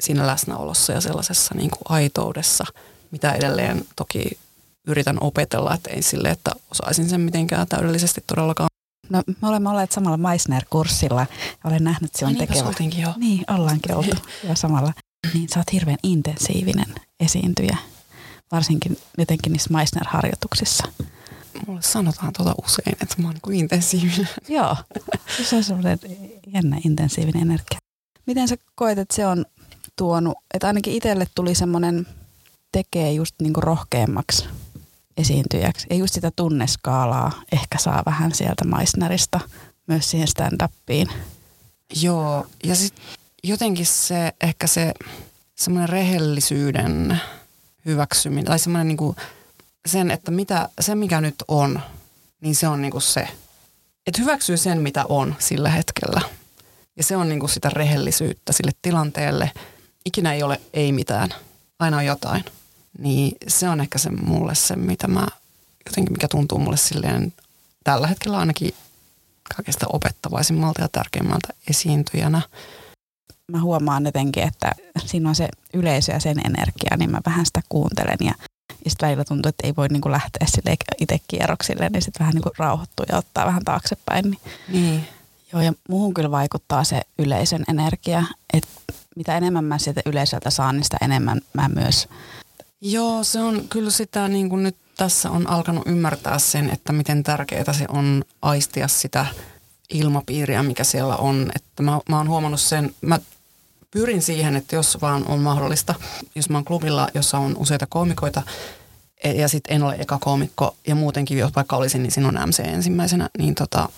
siinä 0.00 0.26
läsnäolossa 0.26 0.92
ja 0.92 1.00
sellaisessa 1.00 1.54
niin 1.54 1.70
kuin 1.70 1.82
aitoudessa, 1.88 2.64
mitä 3.10 3.32
edelleen 3.32 3.86
toki 3.96 4.38
yritän 4.86 5.18
opetella, 5.20 5.74
että 5.74 5.90
ei 5.90 6.02
sille, 6.02 6.28
että 6.30 6.50
osaisin 6.70 7.08
sen 7.08 7.20
mitenkään 7.20 7.66
täydellisesti 7.68 8.24
todellakaan. 8.26 8.68
No 9.10 9.22
me 9.42 9.48
olemme 9.48 9.70
olleet 9.70 9.92
samalla 9.92 10.16
Meissner-kurssilla 10.16 11.26
olen 11.64 11.84
nähnyt 11.84 12.14
sinun 12.14 12.36
tekevän. 12.36 12.74
jo. 12.98 13.12
Niin, 13.16 13.44
ollaankin 13.50 13.94
oltu 13.94 14.16
jo 14.48 14.54
samalla. 14.54 14.92
Niin 15.34 15.48
sä 15.48 15.60
oot 15.60 15.72
hirveän 15.72 15.98
intensiivinen 16.02 16.94
esiintyjä, 17.20 17.76
varsinkin 18.52 18.98
jotenkin 19.18 19.52
niissä 19.52 19.70
Meissner-harjoituksissa. 19.70 20.88
Mulle 21.66 21.82
sanotaan 21.82 22.32
tuota 22.36 22.54
usein, 22.64 22.96
että 23.02 23.14
mä 23.18 23.28
oon 23.28 23.36
niin 23.46 23.60
intensiivinen. 23.60 24.28
Joo, 24.48 24.76
se 25.44 25.56
on 25.56 25.64
semmoinen 25.64 25.98
jännä 26.46 26.80
intensiivinen 26.84 27.42
energia. 27.42 27.78
Miten 28.26 28.48
sä 28.48 28.56
koet, 28.74 28.98
että 28.98 29.16
se 29.16 29.26
on 29.26 29.44
tuonut, 29.96 30.38
että 30.54 30.66
ainakin 30.66 30.94
itselle 30.94 31.26
tuli 31.34 31.54
semmoinen 31.54 32.06
tekee 32.72 33.12
just 33.12 33.34
niinku 33.42 33.60
rohkeammaksi 33.60 34.48
esiintyjäksi. 35.16 35.86
Ja 35.90 35.96
just 35.96 36.14
sitä 36.14 36.30
tunneskaalaa 36.36 37.32
ehkä 37.52 37.78
saa 37.78 38.02
vähän 38.06 38.34
sieltä 38.34 38.64
Meissnerista 38.64 39.40
myös 39.86 40.10
siihen 40.10 40.28
stand-upiin. 40.28 41.12
Joo, 42.02 42.46
ja 42.64 42.74
sitten 42.74 43.04
jotenkin 43.44 43.86
se, 43.86 44.32
ehkä 44.40 44.66
se 44.66 44.94
semmoinen 45.54 45.88
rehellisyyden 45.88 47.20
hyväksyminen, 47.86 48.44
tai 48.44 48.58
semmoinen 48.58 48.88
niinku 48.88 49.16
sen, 49.86 50.10
että 50.10 50.30
mitä, 50.30 50.68
se 50.80 50.94
mikä 50.94 51.20
nyt 51.20 51.34
on, 51.48 51.80
niin 52.40 52.54
se 52.54 52.68
on 52.68 52.82
niinku 52.82 53.00
se. 53.00 53.28
Että 54.06 54.22
hyväksyy 54.22 54.56
sen, 54.56 54.82
mitä 54.82 55.04
on 55.08 55.34
sillä 55.38 55.70
hetkellä. 55.70 56.20
Ja 56.96 57.02
se 57.02 57.16
on 57.16 57.28
niinku 57.28 57.48
sitä 57.48 57.70
rehellisyyttä 57.70 58.52
sille 58.52 58.72
tilanteelle. 58.82 59.50
Ikinä 60.04 60.32
ei 60.32 60.42
ole 60.42 60.60
ei 60.74 60.92
mitään, 60.92 61.30
aina 61.78 61.96
on 61.96 62.06
jotain. 62.06 62.44
Niin 62.98 63.36
se 63.48 63.68
on 63.68 63.80
ehkä 63.80 63.98
se 63.98 64.10
mulle 64.10 64.54
se, 64.54 64.76
mitä 64.76 65.08
mä 65.08 65.26
jotenkin, 65.86 66.12
mikä 66.12 66.28
tuntuu 66.28 66.58
mulle 66.58 66.76
silleen 66.76 67.32
tällä 67.84 68.06
hetkellä 68.06 68.38
ainakin 68.38 68.74
kaikista 69.56 69.86
opettavaisimmalta 69.92 70.82
ja 70.82 70.88
tärkeimmältä 70.88 71.48
esiintyjänä. 71.70 72.42
Mä 73.52 73.60
huomaan 73.60 74.04
jotenkin, 74.04 74.42
että 74.42 74.72
siinä 74.98 75.28
on 75.28 75.34
se 75.34 75.48
yleisö 75.74 76.12
ja 76.12 76.20
sen 76.20 76.40
energia, 76.46 76.96
niin 76.96 77.10
mä 77.10 77.20
vähän 77.26 77.46
sitä 77.46 77.60
kuuntelen 77.68 78.18
ja, 78.20 78.34
ja 78.84 78.90
sitten 78.90 79.06
välillä 79.06 79.24
tuntuu, 79.24 79.48
että 79.48 79.66
ei 79.66 79.76
voi 79.76 79.88
niinku 79.88 80.10
lähteä 80.10 80.46
sille 80.46 80.76
itse 81.00 81.18
kierroksille, 81.28 81.88
niin 81.88 82.02
sitten 82.02 82.20
vähän 82.20 82.34
niinku 82.34 82.50
rauhoittuu 82.58 83.06
ja 83.08 83.18
ottaa 83.18 83.46
vähän 83.46 83.64
taaksepäin. 83.64 84.24
Niin. 84.30 84.40
niin. 84.68 85.08
Joo, 85.52 85.62
ja 85.62 85.72
muuhun 85.88 86.14
kyllä 86.14 86.30
vaikuttaa 86.30 86.84
se 86.84 87.00
yleisön 87.18 87.64
energia, 87.68 88.24
että 88.52 88.68
mitä 89.16 89.36
enemmän 89.36 89.64
mä 89.64 89.78
sieltä 89.78 90.02
yleisöltä 90.06 90.50
saan, 90.50 90.76
niin 90.76 90.84
sitä 90.84 90.96
enemmän 91.00 91.40
mä 91.52 91.68
myös 91.68 92.08
Joo, 92.80 93.24
se 93.24 93.40
on 93.40 93.68
kyllä 93.68 93.90
sitä 93.90 94.28
niin 94.28 94.48
kuin 94.48 94.62
nyt 94.62 94.76
tässä 94.96 95.30
on 95.30 95.50
alkanut 95.50 95.86
ymmärtää 95.86 96.38
sen, 96.38 96.70
että 96.70 96.92
miten 96.92 97.22
tärkeää 97.22 97.72
se 97.72 97.84
on 97.88 98.24
aistia 98.42 98.88
sitä 98.88 99.26
ilmapiiriä, 99.90 100.62
mikä 100.62 100.84
siellä 100.84 101.16
on. 101.16 101.52
Että 101.56 101.82
mä, 101.82 102.00
mä 102.08 102.16
oon 102.16 102.28
huomannut 102.28 102.60
sen, 102.60 102.94
mä 103.00 103.18
pyrin 103.90 104.22
siihen, 104.22 104.56
että 104.56 104.76
jos 104.76 104.98
vaan 105.00 105.26
on 105.26 105.40
mahdollista, 105.40 105.94
jos 106.34 106.50
mä 106.50 106.56
oon 106.56 106.64
klubilla, 106.64 107.08
jossa 107.14 107.38
on 107.38 107.56
useita 107.56 107.86
koomikoita, 107.86 108.42
e, 109.24 109.32
ja 109.32 109.48
sitten 109.48 109.76
en 109.76 109.82
ole 109.82 109.96
eka 109.98 110.18
koomikko, 110.18 110.76
ja 110.86 110.94
muutenkin, 110.94 111.38
jos 111.38 111.54
vaikka 111.56 111.76
olisin, 111.76 112.02
niin 112.02 112.10
siinä 112.10 112.28
on 112.28 112.48
MC 112.48 112.58
ensimmäisenä, 112.58 113.30
niin 113.38 113.54
tota, 113.54 113.88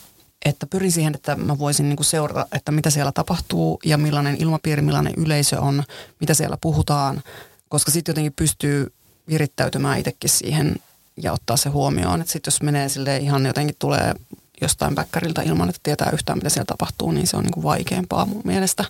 että 0.44 0.66
pyrin 0.66 0.92
siihen, 0.92 1.14
että 1.14 1.36
mä 1.36 1.58
voisin 1.58 1.88
niinku 1.88 2.02
seurata, 2.02 2.46
että 2.52 2.72
mitä 2.72 2.90
siellä 2.90 3.12
tapahtuu 3.12 3.80
ja 3.84 3.98
millainen 3.98 4.36
ilmapiiri, 4.38 4.82
millainen 4.82 5.14
yleisö 5.16 5.60
on, 5.60 5.84
mitä 6.20 6.34
siellä 6.34 6.58
puhutaan, 6.60 7.22
koska 7.68 7.90
sitten 7.90 8.12
jotenkin 8.12 8.32
pystyy 8.32 8.92
virittäytymään 9.28 9.98
itsekin 9.98 10.30
siihen 10.30 10.76
ja 11.22 11.32
ottaa 11.32 11.56
se 11.56 11.68
huomioon. 11.68 12.20
Että 12.20 12.32
sitten 12.32 12.50
jos 12.52 12.62
menee 12.62 12.88
sille 12.88 13.16
ihan 13.16 13.46
jotenkin 13.46 13.76
tulee 13.78 14.14
jostain 14.60 14.94
päkkäriltä 14.94 15.42
ilman, 15.42 15.68
että 15.68 15.80
tietää 15.82 16.10
yhtään 16.12 16.38
mitä 16.38 16.48
siellä 16.48 16.64
tapahtuu, 16.64 17.10
niin 17.10 17.26
se 17.26 17.36
on 17.36 17.42
niin 17.42 17.52
kuin 17.52 17.64
vaikeampaa 17.64 18.26
mun 18.26 18.42
mielestä. 18.44 18.84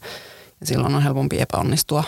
Ja 0.60 0.66
silloin 0.66 0.94
on 0.94 1.02
helpompi 1.02 1.40
epäonnistua. 1.40 2.04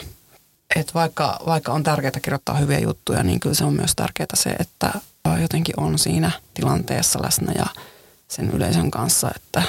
Et 0.76 0.94
vaikka, 0.94 1.40
vaikka 1.46 1.72
on 1.72 1.82
tärkeää 1.82 2.20
kirjoittaa 2.22 2.54
hyviä 2.54 2.78
juttuja, 2.78 3.22
niin 3.22 3.40
kyllä 3.40 3.54
se 3.54 3.64
on 3.64 3.74
myös 3.74 3.92
tärkeää 3.96 4.28
se, 4.34 4.50
että 4.50 4.92
jotenkin 5.40 5.80
on 5.80 5.98
siinä 5.98 6.30
tilanteessa 6.54 7.22
läsnä 7.22 7.52
ja 7.56 7.66
sen 8.28 8.50
yleisön 8.50 8.90
kanssa, 8.90 9.30
että 9.36 9.62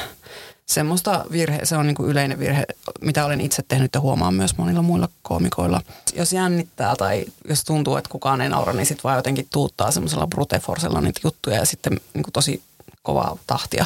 semmoista 0.74 1.25
virhe, 1.32 1.60
se 1.63 1.78
on 1.78 1.88
niin 1.88 1.96
kuin 1.96 2.10
yleinen 2.10 2.40
virhe, 2.40 2.66
mitä 3.01 3.25
olen 3.25 3.42
itse 3.42 3.63
tehnyt 3.68 3.92
ja 3.94 4.00
huomaan 4.00 4.34
myös 4.34 4.58
monilla 4.58 4.82
muilla 4.82 5.10
koomikoilla. 5.22 5.82
Jos 6.16 6.34
jännittää 6.34 6.96
tai 6.96 7.25
jos 7.50 7.63
tuntuu, 7.63 7.96
että 7.96 8.10
kukaan 8.10 8.42
ei 8.42 8.50
naura, 8.50 8.74
niin 8.74 8.86
sitten 8.86 9.04
vaan 9.04 9.16
jotenkin 9.16 9.48
tuuttaa 9.51 9.92
semmoisella 9.92 10.28
bruteforsella 10.28 11.01
niitä 11.01 11.20
juttuja 11.24 11.56
ja 11.56 11.66
sitten 11.66 12.00
niin 12.13 12.24
kuin 12.24 12.34
tosi 12.34 12.63
kovaa 13.04 13.38
tahtia. 13.48 13.86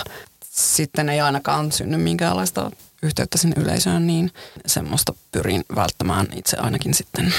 Sitten 0.52 1.10
ei 1.10 1.22
ainakaan 1.22 1.72
synny 1.72 1.98
minkäänlaista 1.98 2.72
yhteyttä 3.04 3.38
sinne 3.38 3.62
yleisöön, 3.62 4.08
niin 4.08 4.32
semmoista 4.66 5.14
pyrin 5.32 5.66
välttämään 5.76 6.28
itse 6.36 6.58
ainakin 6.58 6.94
sitten, 6.94 7.34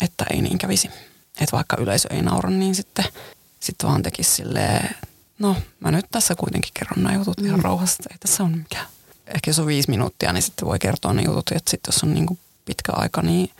että 0.00 0.24
ei 0.30 0.42
niin 0.42 0.58
kävisi. 0.58 0.90
Että 1.40 1.56
vaikka 1.56 1.76
yleisö 1.76 2.08
ei 2.10 2.22
naura, 2.22 2.50
niin 2.50 2.74
sitten, 2.74 3.04
sitten 3.60 3.88
vaan 3.88 4.02
tekisi 4.02 4.30
silleen, 4.30 4.94
no 5.42 5.56
mä 5.80 5.90
nyt 5.90 6.06
tässä 6.10 6.34
kuitenkin 6.34 6.70
kerron 6.74 7.02
nämä 7.02 7.14
jutut 7.14 7.40
mm. 7.40 7.46
ihan 7.46 7.60
rauhassa, 7.60 8.02
ei 8.10 8.18
tässä 8.18 8.42
on 8.42 8.58
mikään. 8.58 8.86
Ehkä 9.26 9.50
jos 9.50 9.58
on 9.58 9.66
viisi 9.66 9.90
minuuttia, 9.90 10.32
niin 10.32 10.42
sitten 10.42 10.68
voi 10.68 10.78
kertoa 10.78 11.12
ne 11.12 11.22
jutut, 11.22 11.52
että 11.52 11.70
sitten 11.70 11.92
jos 11.94 12.02
on 12.02 12.14
niin 12.14 12.26
kuin 12.26 12.38
pitkä 12.64 12.92
aika, 12.92 13.22
niin 13.22 13.50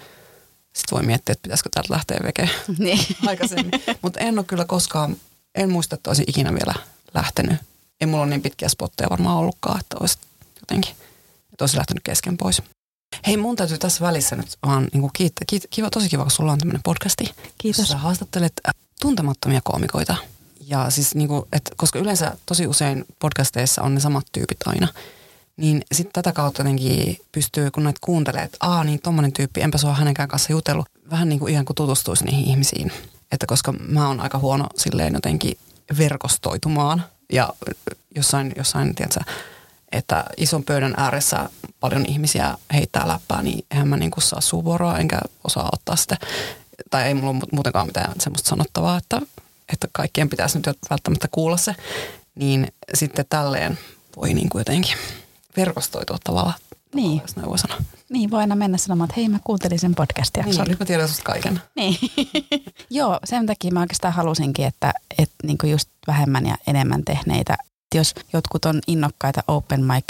sitten 0.72 0.96
voi 0.96 1.02
miettiä, 1.02 1.32
että 1.32 1.42
pitäisikö 1.42 1.68
täältä 1.74 1.92
lähteä 1.94 2.20
veke 2.24 2.50
niin. 2.78 2.98
aikaisemmin. 3.26 3.70
Mutta 4.02 4.20
en 4.20 4.38
ole 4.38 4.46
kyllä 4.46 4.64
koskaan, 4.64 5.16
en 5.54 5.70
muista, 5.70 5.94
että 5.94 6.10
olisin 6.10 6.24
ikinä 6.28 6.52
vielä 6.52 6.74
lähtenyt. 7.14 7.56
Ei 8.00 8.06
mulla 8.06 8.22
ole 8.22 8.30
niin 8.30 8.42
pitkiä 8.42 8.68
spotteja 8.68 9.10
varmaan 9.10 9.36
ollutkaan, 9.36 9.80
että 9.80 9.96
olisi 10.00 10.18
jotenkin, 10.60 10.90
että 11.52 11.62
olisi 11.62 11.76
lähtenyt 11.76 12.02
kesken 12.04 12.36
pois. 12.36 12.62
Hei, 13.26 13.36
mun 13.36 13.56
täytyy 13.56 13.78
tässä 13.78 14.04
välissä 14.04 14.36
nyt 14.36 14.58
vaan 14.66 14.88
niin 14.92 15.10
kiittää. 15.12 15.44
Kiit, 15.46 15.66
kiva, 15.70 15.90
tosi 15.90 16.08
kiva, 16.08 16.22
kun 16.22 16.30
sulla 16.30 16.52
on 16.52 16.58
tämmöinen 16.58 16.82
podcasti. 16.82 17.34
Kiitos. 17.58 17.88
Sä 17.88 17.96
haastattelet 17.96 18.52
äh, 18.68 18.74
tuntemattomia 19.00 19.60
koomikoita. 19.64 20.16
Ja 20.66 20.90
siis 20.90 21.14
niin 21.14 21.28
kuin, 21.28 21.44
että 21.52 21.70
koska 21.76 21.98
yleensä 21.98 22.36
tosi 22.46 22.66
usein 22.66 23.04
podcasteissa 23.18 23.82
on 23.82 23.94
ne 23.94 24.00
samat 24.00 24.26
tyypit 24.32 24.58
aina, 24.66 24.88
niin 25.56 25.82
sitten 25.92 26.12
tätä 26.12 26.32
kautta 26.32 26.60
jotenkin 26.60 27.16
pystyy, 27.32 27.70
kun 27.70 27.84
näitä 27.84 27.98
kuuntelee, 28.00 28.42
että 28.42 28.58
aa 28.60 28.84
niin 28.84 29.00
tommonen 29.02 29.32
tyyppi, 29.32 29.60
enpä 29.60 29.78
ole 29.84 29.94
hänenkään 29.94 30.28
kanssa 30.28 30.52
jutellut, 30.52 30.86
vähän 31.10 31.28
niin 31.28 31.38
kuin 31.38 31.52
ihan 31.52 31.64
kuin 31.64 31.74
tutustuisi 31.74 32.24
niihin 32.24 32.44
ihmisiin. 32.44 32.92
Että 33.32 33.46
koska 33.46 33.72
mä 33.72 34.08
oon 34.08 34.20
aika 34.20 34.38
huono 34.38 34.66
silleen 34.76 35.14
jotenkin 35.14 35.58
verkostoitumaan 35.98 37.04
ja 37.32 37.52
jossain, 38.14 38.52
jossain 38.56 38.94
tiedätkö, 38.94 39.20
että 39.92 40.24
ison 40.36 40.64
pöydän 40.64 40.94
ääressä 40.96 41.50
paljon 41.80 42.06
ihmisiä 42.06 42.58
heittää 42.72 43.08
läppää, 43.08 43.42
niin 43.42 43.64
eihän 43.70 43.88
mä 43.88 43.96
niin 43.96 44.10
kuin 44.10 44.24
saa 44.24 44.40
suuvuoroa 44.40 44.98
enkä 44.98 45.18
osaa 45.44 45.68
ottaa 45.72 45.96
sitä. 45.96 46.16
Tai 46.90 47.02
ei 47.02 47.14
mulla 47.14 47.46
muutenkaan 47.52 47.86
mitään 47.86 48.20
semmoista 48.20 48.48
sanottavaa, 48.48 48.96
että, 48.96 49.20
että 49.72 49.88
kaikkien 49.92 50.28
pitäisi 50.28 50.58
nyt 50.58 50.78
välttämättä 50.90 51.28
kuulla 51.30 51.56
se. 51.56 51.74
Niin 52.34 52.72
sitten 52.94 53.24
tälleen 53.28 53.78
voi 54.16 54.34
niin 54.34 54.48
kuin 54.48 54.60
jotenkin 54.60 54.96
verkostoitua 55.56 56.18
tavallaan. 56.24 56.58
Niin. 56.94 57.20
Jos 57.22 57.36
näin 57.36 57.48
voi 57.48 57.58
sanoa. 57.58 57.78
Niin, 58.08 58.30
voi 58.30 58.40
aina 58.40 58.56
mennä 58.56 58.78
sanomaan, 58.78 59.10
että 59.10 59.20
hei 59.20 59.28
mä 59.28 59.38
kuuntelin 59.44 59.78
sen 59.78 59.94
podcast 59.94 60.36
Niin, 60.44 60.64
nyt 60.68 60.78
mä 60.78 60.86
tiedän 60.86 61.08
susta 61.08 61.22
kaiken. 61.22 61.60
Niin. 61.76 61.96
Joo, 62.90 63.18
sen 63.24 63.46
takia 63.46 63.70
mä 63.70 63.80
oikeastaan 63.80 64.14
halusinkin, 64.14 64.66
että, 64.66 64.92
että 65.18 65.34
niin 65.42 65.58
just 65.64 65.88
vähemmän 66.06 66.46
ja 66.46 66.56
enemmän 66.66 67.04
tehneitä 67.04 67.56
jos 67.94 68.14
jotkut 68.32 68.64
on 68.64 68.80
innokkaita 68.86 69.42
open 69.48 69.84
mic 69.84 70.04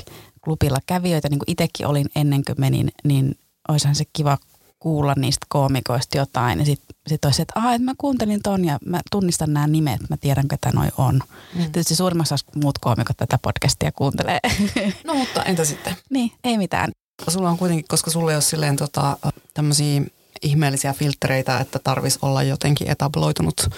klubilla 0.45 0.78
kävijöitä, 0.87 1.28
niin 1.28 1.38
kuin 1.38 1.50
itsekin 1.50 1.87
olin 1.87 2.07
ennen 2.16 2.45
kuin 2.45 2.61
menin, 2.61 2.92
niin 3.04 3.38
olisihan 3.69 3.95
se 3.95 4.04
kiva 4.12 4.38
kuulla 4.82 5.14
niistä 5.16 5.46
koomikoista 5.48 6.18
jotain. 6.18 6.58
Ja 6.58 6.64
sitten 6.64 6.96
sit 7.06 7.24
olisi, 7.24 7.42
että, 7.42 7.60
että 7.74 7.84
mä 7.84 7.92
kuuntelin 7.98 8.42
ton 8.42 8.64
ja 8.64 8.78
mä 8.86 9.00
tunnistan 9.10 9.52
nämä 9.52 9.66
nimet, 9.66 10.00
mä 10.10 10.16
tiedän 10.16 10.48
ketä 10.48 10.70
noi 10.74 10.88
on. 10.98 11.20
Mm. 11.54 11.60
Tietysti 11.62 11.94
suurimmassa 11.94 12.34
osassa 12.34 12.60
muut 12.62 12.78
koomikot 12.78 13.16
tätä 13.16 13.38
podcastia 13.42 13.92
kuuntelee. 13.92 14.38
No 15.04 15.14
mutta 15.14 15.44
entä 15.44 15.64
sitten? 15.64 15.96
niin, 16.11 16.33
ei 16.44 16.59
mitään. 16.59 16.90
Sulla 17.28 17.50
on 17.50 17.59
kuitenkin, 17.59 17.85
koska 17.88 18.11
sulla 18.11 18.30
ei 18.30 18.37
ole 18.37 18.42
silleen 18.42 18.76
tota, 18.76 19.16
tämmöisiä 19.54 20.02
ihmeellisiä 20.42 20.92
filtreitä, 20.92 21.59
että 21.59 21.78
tarvis 21.78 22.18
olla 22.22 22.42
jotenkin 22.42 22.90
etabloitunut 22.90 23.68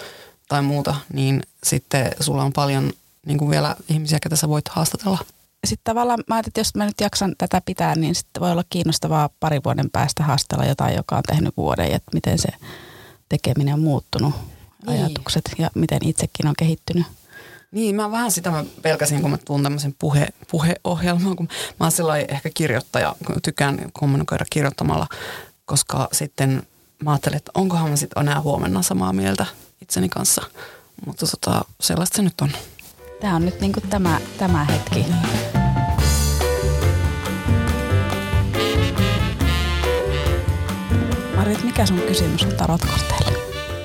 tai 0.49 0.61
muuta, 0.61 0.95
niin 1.13 1.43
sitten 1.63 2.11
sulla 2.19 2.43
on 2.43 2.53
paljon 2.53 2.93
niin 3.25 3.37
kuin 3.37 3.51
vielä 3.51 3.75
ihmisiä, 3.89 4.19
ketä 4.21 4.35
sä 4.35 4.49
voit 4.49 4.67
haastatella. 4.67 5.19
Sitten 5.65 5.93
tavallaan 5.93 6.23
mä 6.27 6.35
ajattelin, 6.35 6.49
että 6.49 6.59
jos 6.59 6.75
mä 6.75 6.85
nyt 6.85 7.01
jaksan 7.01 7.35
tätä 7.37 7.61
pitää, 7.65 7.95
niin 7.95 8.15
sitten 8.15 8.41
voi 8.41 8.51
olla 8.51 8.63
kiinnostavaa 8.69 9.29
pari 9.39 9.59
vuoden 9.65 9.89
päästä 9.91 10.23
haastella 10.23 10.65
jotain, 10.65 10.95
joka 10.95 11.17
on 11.17 11.23
tehnyt 11.27 11.57
vuoden, 11.57 11.85
että 11.85 12.11
miten 12.13 12.39
se 12.39 12.49
tekeminen 13.29 13.73
on 13.73 13.79
muuttunut, 13.79 14.33
niin. 14.87 14.99
ajatukset 14.99 15.51
ja 15.57 15.69
miten 15.75 15.99
itsekin 16.01 16.47
on 16.47 16.53
kehittynyt. 16.57 17.05
Niin, 17.71 17.95
mä 17.95 18.11
vähän 18.11 18.31
sitä 18.31 18.51
mä 18.51 18.63
pelkäsin, 18.81 19.21
kun 19.21 19.31
mä 19.31 19.37
tuun 19.37 19.63
tämmöisen 19.63 19.95
puhe, 19.99 20.27
puheohjelman, 20.51 21.35
kun 21.35 21.47
mä 21.79 21.85
oon 21.85 21.91
sellainen 21.91 22.31
ehkä 22.31 22.49
kirjoittaja, 22.53 23.15
kun 23.25 23.41
tykkään 23.41 23.89
kommunikoida 23.93 24.45
kirjoittamalla, 24.49 25.07
koska 25.65 26.07
sitten 26.11 26.67
mä 27.03 27.11
ajattelin, 27.11 27.37
että 27.37 27.51
onkohan 27.55 27.89
mä 27.89 27.95
sitten 27.95 28.21
enää 28.21 28.41
huomenna 28.41 28.81
samaa 28.81 29.13
mieltä 29.13 29.45
itseni 29.81 30.09
kanssa. 30.09 30.41
Mutta 31.05 31.25
tota, 31.27 31.65
sellaista 31.81 32.15
se 32.15 32.21
nyt 32.21 32.41
on. 32.41 32.51
Tämä 33.21 33.35
on 33.35 33.45
nyt 33.45 33.61
niinku 33.61 33.81
tämä, 33.81 34.21
tämä 34.37 34.63
hetki. 34.63 35.05
Marit, 41.45 41.63
mikä 41.63 41.85
sun 41.85 42.01
kysymys 42.07 42.43
on 42.43 42.55
tarotkorteille? 42.55 43.37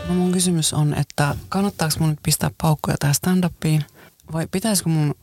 No 0.09 0.14
mun 0.14 0.33
kysymys 0.33 0.75
on, 0.75 0.94
että 0.94 1.35
kannattaako 1.49 1.94
mun 1.99 2.09
nyt 2.09 2.18
pistää 2.23 2.51
paukkuja 2.62 2.96
tähän 2.99 3.14
stand-upiin 3.14 3.85
vai 4.33 4.46
pitäisikö 4.51 4.88
mun 4.88 5.14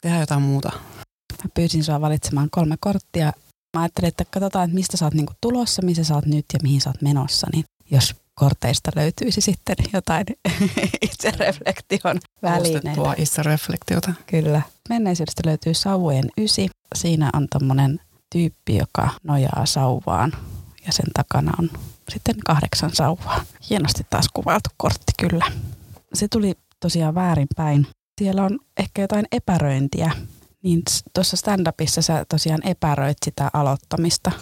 tehdä 0.00 0.20
jotain 0.20 0.42
muuta? 0.42 0.72
Mä 1.44 1.50
pyysin 1.54 1.84
sua 1.84 2.00
valitsemaan 2.00 2.48
kolme 2.50 2.76
korttia. 2.80 3.32
Mä 3.76 3.82
ajattelin, 3.82 4.08
että 4.08 4.24
katsotaan, 4.24 4.64
että 4.64 4.74
mistä 4.74 4.96
sä 4.96 5.04
oot 5.04 5.14
niinku 5.14 5.32
tulossa, 5.40 5.82
missä 5.82 6.04
sä 6.04 6.14
oot 6.14 6.26
nyt 6.26 6.44
ja 6.52 6.58
mihin 6.62 6.80
sä 6.80 6.90
oot 6.90 7.02
menossa. 7.02 7.46
Niin 7.52 7.64
jos 7.90 8.16
korteista 8.34 8.90
löytyisi 8.96 9.40
sitten 9.40 9.76
jotain 9.92 10.26
itsereflektion 11.10 12.20
välineitä. 12.42 13.14
itsereflektiota. 13.16 14.12
Kyllä. 14.26 14.62
Menneisyydestä 14.88 15.42
löytyy 15.46 15.74
sauvojen 15.74 16.30
ysi. 16.38 16.68
Siinä 16.94 17.30
on 17.32 17.46
tämmöinen 17.50 18.00
tyyppi, 18.32 18.76
joka 18.76 19.08
nojaa 19.22 19.66
sauvaan 19.66 20.32
ja 20.86 20.92
sen 20.92 21.06
takana 21.14 21.52
on 21.58 21.70
sitten 22.08 22.36
kahdeksan 22.46 22.90
sauvaa. 22.94 23.44
Hienosti 23.70 24.06
taas 24.10 24.28
kuvailtu 24.34 24.70
kortti 24.76 25.12
kyllä. 25.18 25.44
Se 26.14 26.28
tuli 26.28 26.54
tosiaan 26.80 27.14
väärinpäin. 27.14 27.86
Siellä 28.20 28.42
on 28.42 28.58
ehkä 28.76 29.02
jotain 29.02 29.26
epäröintiä. 29.32 30.12
Niin 30.62 30.82
tuossa 31.14 31.36
stand-upissa 31.36 32.02
sä 32.02 32.24
tosiaan 32.28 32.66
epäröit 32.66 33.16
sitä 33.24 33.50
aloittamista. 33.52 34.32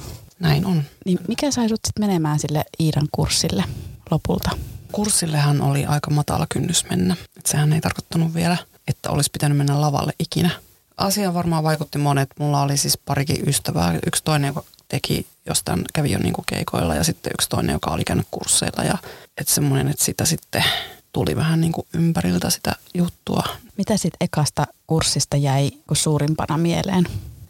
Näin 0.41 0.67
on. 0.67 0.83
Niin 1.07 1.19
mikä 1.29 1.51
sai 1.51 1.69
sut 1.69 1.81
sitten 1.87 2.07
menemään 2.07 2.39
sille 2.39 2.65
Iidan 2.81 3.09
kurssille 3.13 3.65
lopulta? 4.11 4.51
Kurssillehan 4.93 5.61
oli 5.61 5.87
aika 5.87 6.11
matala 6.11 6.47
kynnys 6.49 6.85
mennä. 6.91 7.17
Et 7.37 7.47
sehän 7.47 7.73
ei 7.73 7.81
tarkoittanut 7.81 8.35
vielä, 8.35 8.57
että 8.89 9.11
olisi 9.11 9.31
pitänyt 9.31 9.59
mennä 9.59 9.81
lavalle 9.81 10.13
ikinä. 10.19 10.51
Asia 10.97 11.35
varmaan 11.35 11.65
vaikutti 11.65 11.99
monet. 11.99 12.31
Mulla 12.39 12.63
oli 12.63 12.77
siis 12.77 12.99
parikin 12.99 13.49
ystävää. 13.49 13.99
Yksi 14.07 14.25
toinen, 14.25 14.49
joka 14.49 14.63
teki 14.89 15.27
jostain, 15.49 15.85
kävi 15.95 16.11
jo 16.11 16.19
niinku 16.19 16.45
keikoilla 16.47 16.95
ja 16.95 17.05
sitten 17.05 17.33
yksi 17.35 17.49
toinen, 17.49 17.73
joka 17.73 17.91
oli 17.91 18.05
käynyt 18.05 18.27
kursseilla. 18.31 18.85
Ja 18.85 18.99
että 19.39 19.55
semmoinen, 19.55 19.89
että 19.89 20.05
sitä 20.05 20.25
sitten 20.25 20.65
tuli 21.13 21.37
vähän 21.37 21.61
niin 21.61 21.73
kuin 21.73 21.87
ympäriltä 21.95 22.51
sitä 22.51 22.77
juttua. 22.95 23.43
Mitä 23.77 23.97
sitten 23.97 24.17
ekasta 24.21 24.67
kurssista 24.87 25.37
jäi 25.37 25.71
suurimpana 25.93 26.59
mieleen? 26.59 27.05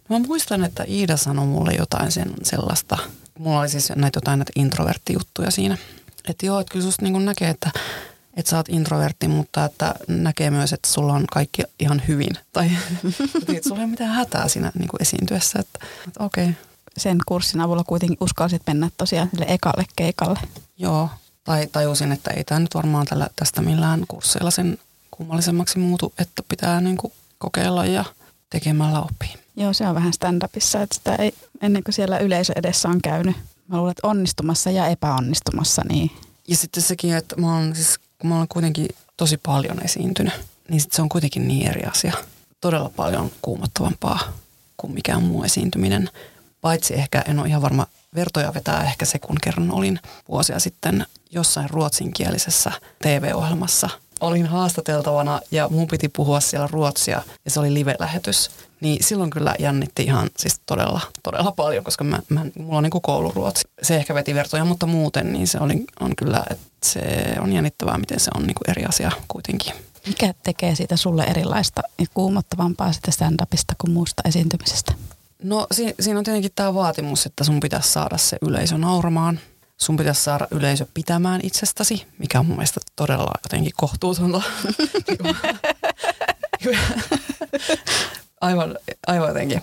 Mä 0.09 0.19
muistan, 0.19 0.65
että 0.65 0.85
Iida 0.89 1.17
sanoi 1.17 1.47
mulle 1.47 1.73
jotain 1.73 2.13
sen, 2.13 2.35
sellaista. 2.43 2.99
Mulla 3.39 3.61
oli 3.61 3.69
siis 3.69 3.93
näitä 3.97 4.17
jotain 4.17 4.39
näitä 4.39 4.53
introverttijuttuja 4.57 5.51
siinä. 5.51 5.79
Että 6.29 6.47
joo, 6.47 6.61
että 6.61 6.73
kyllä 6.73 6.85
susta 6.85 7.03
niin 7.05 7.25
näkee, 7.25 7.51
että, 7.51 7.71
että 8.37 8.51
sä 8.51 8.57
oot 8.57 8.69
introvertti, 8.69 9.29
mutta 9.29 9.65
että 9.65 9.95
näkee 10.09 10.51
myös, 10.51 10.73
että 10.73 10.89
sulla 10.89 11.13
on 11.13 11.25
kaikki 11.33 11.63
ihan 11.81 12.03
hyvin. 12.09 12.33
Tai 12.53 12.71
että 13.57 13.69
sulla 13.69 13.81
ei 13.81 13.85
ole 13.85 13.91
mitään 13.91 14.15
hätää 14.15 14.49
siinä 14.49 14.73
niin 14.79 14.89
kuin 14.89 15.03
esiintyessä, 15.03 15.59
että, 15.59 15.87
että 16.09 16.25
okei. 16.25 16.45
Okay. 16.45 16.68
Sen 16.99 17.19
kurssin 17.27 17.61
avulla 17.61 17.85
kuitenkin 17.85 18.19
uskalsit 18.21 18.63
mennä 18.67 18.91
tosiaan 18.97 19.29
sille 19.31 19.47
ekalle 19.49 19.85
keikalle. 19.97 20.39
Joo, 20.79 21.09
tai 21.45 21.67
tajusin, 21.73 22.13
että 22.13 22.31
ei 22.31 22.45
tämä 22.45 22.61
nyt 22.61 22.75
varmaan 22.75 23.07
tällä, 23.07 23.29
tästä 23.37 23.63
millään 23.63 24.05
kursseilla 24.09 24.51
sen 24.51 24.79
kummallisemmaksi 25.11 25.79
muutu, 25.79 26.13
että 26.19 26.43
pitää 26.49 26.81
niin 26.81 26.97
kuin 26.97 27.13
kokeilla 27.39 27.87
ja 27.87 28.05
tekemällä 28.51 29.01
oppii. 29.01 29.35
Joo, 29.57 29.73
se 29.73 29.89
on 29.89 29.95
vähän 29.95 30.13
stand-upissa, 30.13 30.83
että 30.83 30.95
sitä 30.95 31.15
ei, 31.15 31.33
ennen 31.61 31.85
kuin 31.85 31.95
siellä 31.95 32.19
yleisö 32.19 32.53
edessä 32.57 32.89
on 32.89 33.01
käynyt, 33.03 33.37
mä 33.69 33.77
luulen, 33.77 33.91
että 33.91 34.07
onnistumassa 34.07 34.71
ja 34.71 34.87
epäonnistumassa. 34.87 35.83
Niin. 35.89 36.11
Ja 36.49 36.57
sitten 36.57 36.83
sekin, 36.83 37.15
että 37.15 37.37
mä 37.37 37.55
oon, 37.55 37.75
siis, 37.75 37.99
kun 38.19 38.31
mä 38.31 38.37
oon 38.37 38.49
kuitenkin 38.49 38.89
tosi 39.17 39.37
paljon 39.37 39.85
esiintynyt, 39.85 40.35
niin 40.69 40.81
sit 40.81 40.93
se 40.93 41.03
on 41.03 41.09
kuitenkin 41.09 41.49
niin 41.49 41.69
eri 41.69 41.85
asia. 41.85 42.13
Todella 42.61 42.91
paljon 42.97 43.31
kuumottavampaa 43.43 44.21
kuin 44.77 44.93
mikään 44.93 45.23
muu 45.23 45.43
esiintyminen. 45.45 46.11
Paitsi 46.61 46.95
ehkä, 46.95 47.25
en 47.29 47.39
ole 47.39 47.49
ihan 47.49 47.63
varma, 47.63 47.87
vertoja 48.15 48.55
vetää 48.55 48.85
ehkä 48.85 49.05
se, 49.05 49.19
kun 49.19 49.37
kerran 49.43 49.71
olin 49.71 50.01
vuosia 50.29 50.59
sitten 50.59 51.07
jossain 51.31 51.71
ruotsinkielisessä 51.71 52.73
TV-ohjelmassa. 53.03 53.91
olin 54.21 54.47
haastateltavana 54.47 55.41
ja 55.51 55.69
mun 55.69 55.89
piti 55.89 56.09
puhua 56.09 56.41
siellä 56.41 56.69
ruotsia 56.71 57.23
ja 57.45 57.51
se 57.51 57.61
oli 57.61 57.75
live-lähetys. 57.75 58.51
Niin 58.81 59.05
silloin 59.05 59.31
kyllä 59.31 59.55
jännitti 59.59 60.03
ihan 60.03 60.31
siis 60.39 60.61
todella, 60.67 61.01
todella 61.23 61.53
paljon, 61.53 61.85
koska 61.85 62.05
mä, 62.05 62.19
mä, 62.29 62.47
mulla 62.59 62.77
on 62.79 62.83
niin 62.83 63.03
kouluruotsi. 63.03 63.69
Se 63.83 63.97
ehkä 63.97 64.15
veti 64.15 64.35
vertoja, 64.35 64.65
mutta 64.65 64.87
muuten 64.87 65.33
niin 65.33 65.47
se 65.47 65.59
oli, 65.61 65.85
on 66.01 66.17
kyllä, 66.17 66.45
että 66.51 66.67
se 66.85 67.01
on 67.41 67.53
jännittävää, 67.53 67.99
miten 67.99 68.21
se 68.21 68.31
on 68.35 68.43
niin 68.43 68.57
eri 68.69 68.85
asia 68.85 69.11
kuitenkin. 69.29 69.73
Mikä 70.07 70.35
tekee 70.43 70.75
siitä 70.75 70.97
sulle 70.97 71.25
erilaista 71.25 71.83
ja 71.99 72.07
kuumottavampaa 72.15 72.93
sitä 72.93 73.11
stand-upista 73.11 73.75
kuin 73.79 73.91
muusta 73.91 74.23
esiintymisestä? 74.25 74.93
No 75.43 75.67
si- 75.73 75.95
siinä 76.01 76.19
on 76.19 76.25
tietenkin 76.25 76.53
tämä 76.55 76.75
vaatimus, 76.75 77.27
että 77.27 77.45
sun 77.45 77.61
pitäisi 77.61 77.89
saada 77.89 78.19
se 78.19 78.39
yleisö 78.43 78.79
nauramaan. 78.79 79.41
Sun 79.77 79.97
pitäisi 79.97 80.23
saada 80.25 80.49
yleisö 80.51 80.87
pitämään 80.95 81.41
itsestäsi, 81.45 82.07
mikä 82.19 82.41
on 82.41 82.47
mun 82.47 82.57
mielestä 82.57 82.81
todella 82.97 83.31
jotenkin 83.43 83.73
kohtuutonta. 83.77 84.43
aivan, 88.41 88.79
aivan 89.07 89.29
jotenkin 89.29 89.63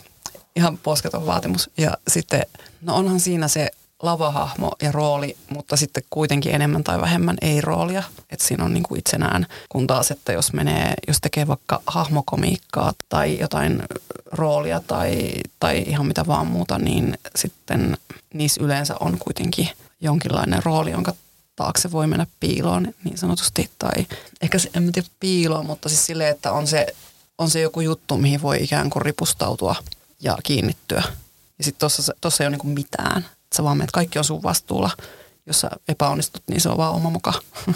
ihan 0.55 0.77
posketon 0.77 1.25
vaatimus. 1.25 1.69
Ja 1.77 1.97
sitten, 2.07 2.41
no 2.81 2.95
onhan 2.95 3.19
siinä 3.19 3.47
se 3.47 3.69
lavahahmo 4.01 4.71
ja 4.81 4.91
rooli, 4.91 5.37
mutta 5.49 5.77
sitten 5.77 6.03
kuitenkin 6.09 6.55
enemmän 6.55 6.83
tai 6.83 7.01
vähemmän 7.01 7.37
ei-roolia. 7.41 8.03
Että 8.29 8.47
siinä 8.47 8.63
on 8.63 8.73
niin 8.73 8.83
kuin 8.83 8.99
itsenään, 8.99 9.45
kun 9.69 9.87
taas, 9.87 10.11
että 10.11 10.33
jos 10.33 10.53
menee, 10.53 10.93
jos 11.07 11.17
tekee 11.21 11.47
vaikka 11.47 11.81
hahmokomiikkaa 11.87 12.93
tai 13.09 13.39
jotain 13.39 13.83
roolia 14.31 14.79
tai, 14.87 15.31
tai 15.59 15.83
ihan 15.87 16.05
mitä 16.05 16.27
vaan 16.27 16.47
muuta, 16.47 16.77
niin 16.77 17.17
sitten 17.35 17.97
niissä 18.33 18.63
yleensä 18.63 18.95
on 18.99 19.17
kuitenkin 19.19 19.69
jonkinlainen 20.01 20.63
rooli, 20.63 20.91
jonka 20.91 21.13
taakse 21.55 21.91
voi 21.91 22.07
mennä 22.07 22.27
piiloon 22.39 22.93
niin 23.03 23.17
sanotusti. 23.17 23.69
Tai 23.79 24.05
ehkä 24.41 24.59
se, 24.59 24.69
en 24.73 24.91
tiedä 24.91 25.07
piiloon, 25.19 25.65
mutta 25.65 25.89
siis 25.89 26.05
silleen, 26.05 26.31
että 26.31 26.51
on 26.51 26.67
se, 26.67 26.87
on 27.37 27.49
se 27.49 27.61
joku 27.61 27.81
juttu, 27.81 28.17
mihin 28.17 28.41
voi 28.41 28.63
ikään 28.63 28.89
kuin 28.89 29.01
ripustautua 29.01 29.75
ja 30.21 30.37
kiinnittyä. 30.43 31.03
Ja 31.57 31.63
sitten 31.63 31.89
tuossa 32.21 32.43
ei 32.43 32.47
ole 32.47 32.51
niinku 32.51 32.67
mitään 32.67 33.25
sä 33.55 33.63
vaan 33.63 33.77
menet, 33.77 33.91
kaikki 33.91 34.19
on 34.19 34.25
sun 34.25 34.43
vastuulla. 34.43 34.89
Jos 35.45 35.61
sä 35.61 35.69
epäonnistut, 35.87 36.43
niin 36.49 36.61
se 36.61 36.69
on 36.69 36.77
vaan 36.77 36.93
oma 36.93 37.09
muka. 37.09 37.33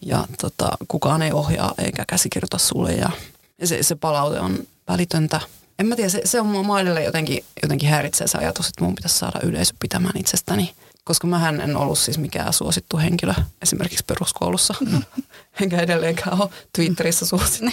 ja 0.00 0.24
tota, 0.40 0.70
kukaan 0.88 1.22
ei 1.22 1.32
ohjaa 1.32 1.74
eikä 1.78 2.04
käsikirjoita 2.08 2.58
sulle 2.58 2.92
ja, 2.92 3.10
ja 3.58 3.66
se, 3.66 3.82
se 3.82 3.94
palaute 3.94 4.40
on 4.40 4.58
välitöntä. 4.88 5.40
En 5.78 5.86
mä 5.86 5.96
tiedä, 5.96 6.10
se, 6.10 6.22
se 6.24 6.40
on 6.40 6.46
mua 6.46 6.80
edelleen 6.80 7.06
jotenkin, 7.06 7.44
jotenkin 7.62 7.88
häiritsee 7.88 8.26
se 8.26 8.38
ajatus, 8.38 8.68
että 8.68 8.84
mun 8.84 8.94
pitäisi 8.94 9.18
saada 9.18 9.40
yleisö 9.42 9.74
pitämään 9.80 10.16
itsestäni. 10.16 10.74
Koska 11.04 11.26
mähän 11.26 11.60
en 11.60 11.76
ollut 11.76 11.98
siis 11.98 12.18
mikään 12.18 12.52
suosittu 12.52 12.98
henkilö 12.98 13.34
esimerkiksi 13.62 14.04
peruskoulussa. 14.06 14.74
Enkä 15.60 15.80
edelleenkään 15.80 16.42
ole 16.42 16.50
Twitterissä 16.76 17.26
suosittu. 17.26 17.70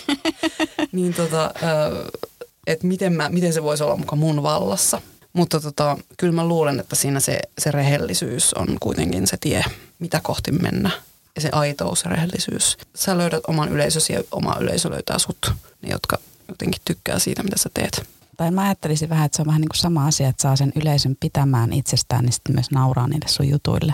niin 0.91 1.13
tota, 1.13 1.53
että 2.67 2.87
miten, 2.87 3.13
mä, 3.13 3.29
miten 3.29 3.53
se 3.53 3.63
voisi 3.63 3.83
olla 3.83 3.97
muka 3.97 4.15
mun 4.15 4.43
vallassa. 4.43 5.01
Mutta 5.33 5.59
tota, 5.59 5.97
kyllä 6.17 6.33
mä 6.33 6.47
luulen, 6.47 6.79
että 6.79 6.95
siinä 6.95 7.19
se, 7.19 7.39
se 7.57 7.71
rehellisyys 7.71 8.53
on 8.53 8.67
kuitenkin 8.79 9.27
se 9.27 9.37
tie, 9.37 9.63
mitä 9.99 10.19
kohti 10.23 10.51
mennä. 10.51 10.91
Ja 11.35 11.41
se 11.41 11.49
aitous 11.51 12.05
rehellisyys. 12.05 12.77
Sä 12.95 13.17
löydät 13.17 13.43
oman 13.47 13.69
yleisösi 13.69 14.13
ja 14.13 14.23
oma 14.31 14.55
yleisö 14.59 14.89
löytää 14.89 15.19
sut, 15.19 15.53
ne 15.81 15.89
jotka 15.89 16.17
jotenkin 16.47 16.81
tykkää 16.85 17.19
siitä, 17.19 17.43
mitä 17.43 17.57
sä 17.57 17.69
teet. 17.73 18.09
Tai 18.37 18.51
mä 18.51 18.61
ajattelisin 18.61 19.09
vähän, 19.09 19.25
että 19.25 19.35
se 19.35 19.41
on 19.41 19.47
vähän 19.47 19.61
niin 19.61 19.69
kuin 19.69 19.79
sama 19.79 20.07
asia, 20.07 20.29
että 20.29 20.41
saa 20.41 20.55
sen 20.55 20.71
yleisön 20.75 21.15
pitämään 21.19 21.73
itsestään, 21.73 22.25
niin 22.25 22.33
sitten 22.33 22.55
myös 22.55 22.71
nauraa 22.71 23.07
niille 23.07 23.27
sun 23.27 23.49
jutuille. 23.49 23.93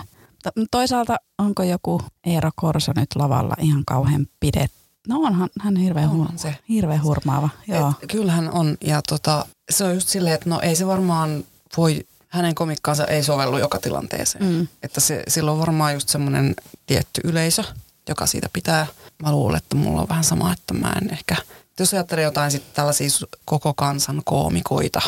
Toisaalta 0.70 1.16
onko 1.38 1.62
joku 1.62 2.02
Eero 2.24 2.50
Korso 2.56 2.92
nyt 2.96 3.08
lavalla 3.14 3.54
ihan 3.60 3.82
kauhean 3.86 4.26
pidetty? 4.40 4.85
No 5.06 5.20
onhan 5.20 5.50
hän 5.60 5.76
hirveän, 5.76 6.08
on 6.08 6.28
hu- 6.32 6.38
se. 6.38 6.56
hirveän 6.68 7.02
hurmaava. 7.02 7.48
Joo. 7.68 7.92
Et, 8.02 8.10
kyllähän 8.10 8.50
on 8.50 8.76
ja 8.80 9.02
tota, 9.08 9.46
se 9.70 9.84
on 9.84 9.94
just 9.94 10.08
silleen, 10.08 10.34
että 10.34 10.50
no 10.50 10.60
ei 10.60 10.76
se 10.76 10.86
varmaan 10.86 11.44
voi, 11.76 12.06
hänen 12.28 12.54
komikkaansa 12.54 13.06
ei 13.06 13.22
sovellu 13.22 13.58
joka 13.58 13.78
tilanteeseen. 13.78 14.44
Mm. 14.44 14.68
Että 14.82 15.00
se, 15.00 15.22
sillä 15.28 15.52
on 15.52 15.58
varmaan 15.58 15.94
just 15.94 16.08
semmoinen 16.08 16.54
tietty 16.86 17.20
yleisö, 17.24 17.64
joka 18.08 18.26
siitä 18.26 18.48
pitää. 18.52 18.86
Mä 19.22 19.32
luulen, 19.32 19.58
että 19.58 19.76
mulla 19.76 20.00
on 20.02 20.08
vähän 20.08 20.24
sama, 20.24 20.52
että 20.52 20.74
mä 20.74 20.92
en 21.02 21.12
ehkä, 21.12 21.36
jos 21.80 21.94
ajattelee 21.94 22.24
jotain 22.24 22.50
sitten 22.50 22.74
tällaisia 22.74 23.08
koko 23.44 23.74
kansan 23.74 24.22
koomikoita, 24.24 25.00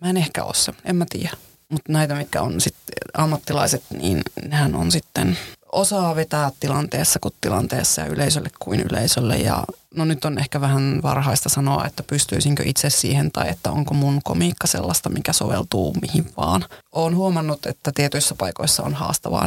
mä 0.00 0.10
en 0.10 0.16
ehkä 0.16 0.44
ole 0.44 0.54
se, 0.54 0.72
en 0.84 0.96
mä 0.96 1.06
tiedä. 1.10 1.30
Mutta 1.68 1.92
näitä, 1.92 2.14
mitkä 2.14 2.42
on 2.42 2.60
sitten 2.60 2.94
ammattilaiset, 3.14 3.82
niin 3.98 4.22
nehän 4.48 4.74
on 4.74 4.92
sitten 4.92 5.38
osaa 5.72 6.16
vetää 6.16 6.50
tilanteessa 6.60 7.18
kuin 7.18 7.34
tilanteessa 7.40 8.00
ja 8.00 8.06
yleisölle 8.06 8.50
kuin 8.58 8.80
yleisölle. 8.80 9.36
Ja 9.36 9.64
no 9.94 10.04
nyt 10.04 10.24
on 10.24 10.38
ehkä 10.38 10.60
vähän 10.60 11.00
varhaista 11.02 11.48
sanoa, 11.48 11.84
että 11.86 12.02
pystyisinkö 12.02 12.62
itse 12.66 12.90
siihen 12.90 13.32
tai 13.32 13.48
että 13.48 13.70
onko 13.70 13.94
mun 13.94 14.20
komiikka 14.24 14.66
sellaista, 14.66 15.08
mikä 15.08 15.32
soveltuu 15.32 15.94
mihin 16.02 16.30
vaan. 16.36 16.64
Olen 16.92 17.16
huomannut, 17.16 17.66
että 17.66 17.92
tietyissä 17.94 18.34
paikoissa 18.38 18.82
on 18.82 18.94
haastavaa. 18.94 19.46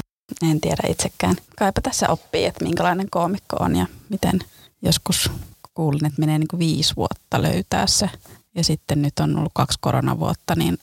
En 0.52 0.62
tiedä 0.62 0.84
itsekään. 0.88 1.36
Kaipa 1.58 1.82
tässä 1.82 2.10
oppii, 2.10 2.46
että 2.46 2.64
minkälainen 2.64 3.08
koomikko 3.10 3.56
on 3.60 3.76
ja 3.76 3.86
miten 4.10 4.40
joskus 4.82 5.32
kuulin, 5.74 6.06
että 6.06 6.20
menee 6.20 6.40
niin 6.40 6.48
kuin 6.48 6.60
viisi 6.60 6.96
vuotta 6.96 7.42
löytää 7.42 7.88
se. 7.88 8.10
Ja 8.56 8.64
sitten 8.64 9.02
nyt 9.02 9.20
on 9.20 9.38
ollut 9.38 9.52
kaksi 9.56 9.78
koronavuotta, 9.82 10.56
niin 10.56 10.78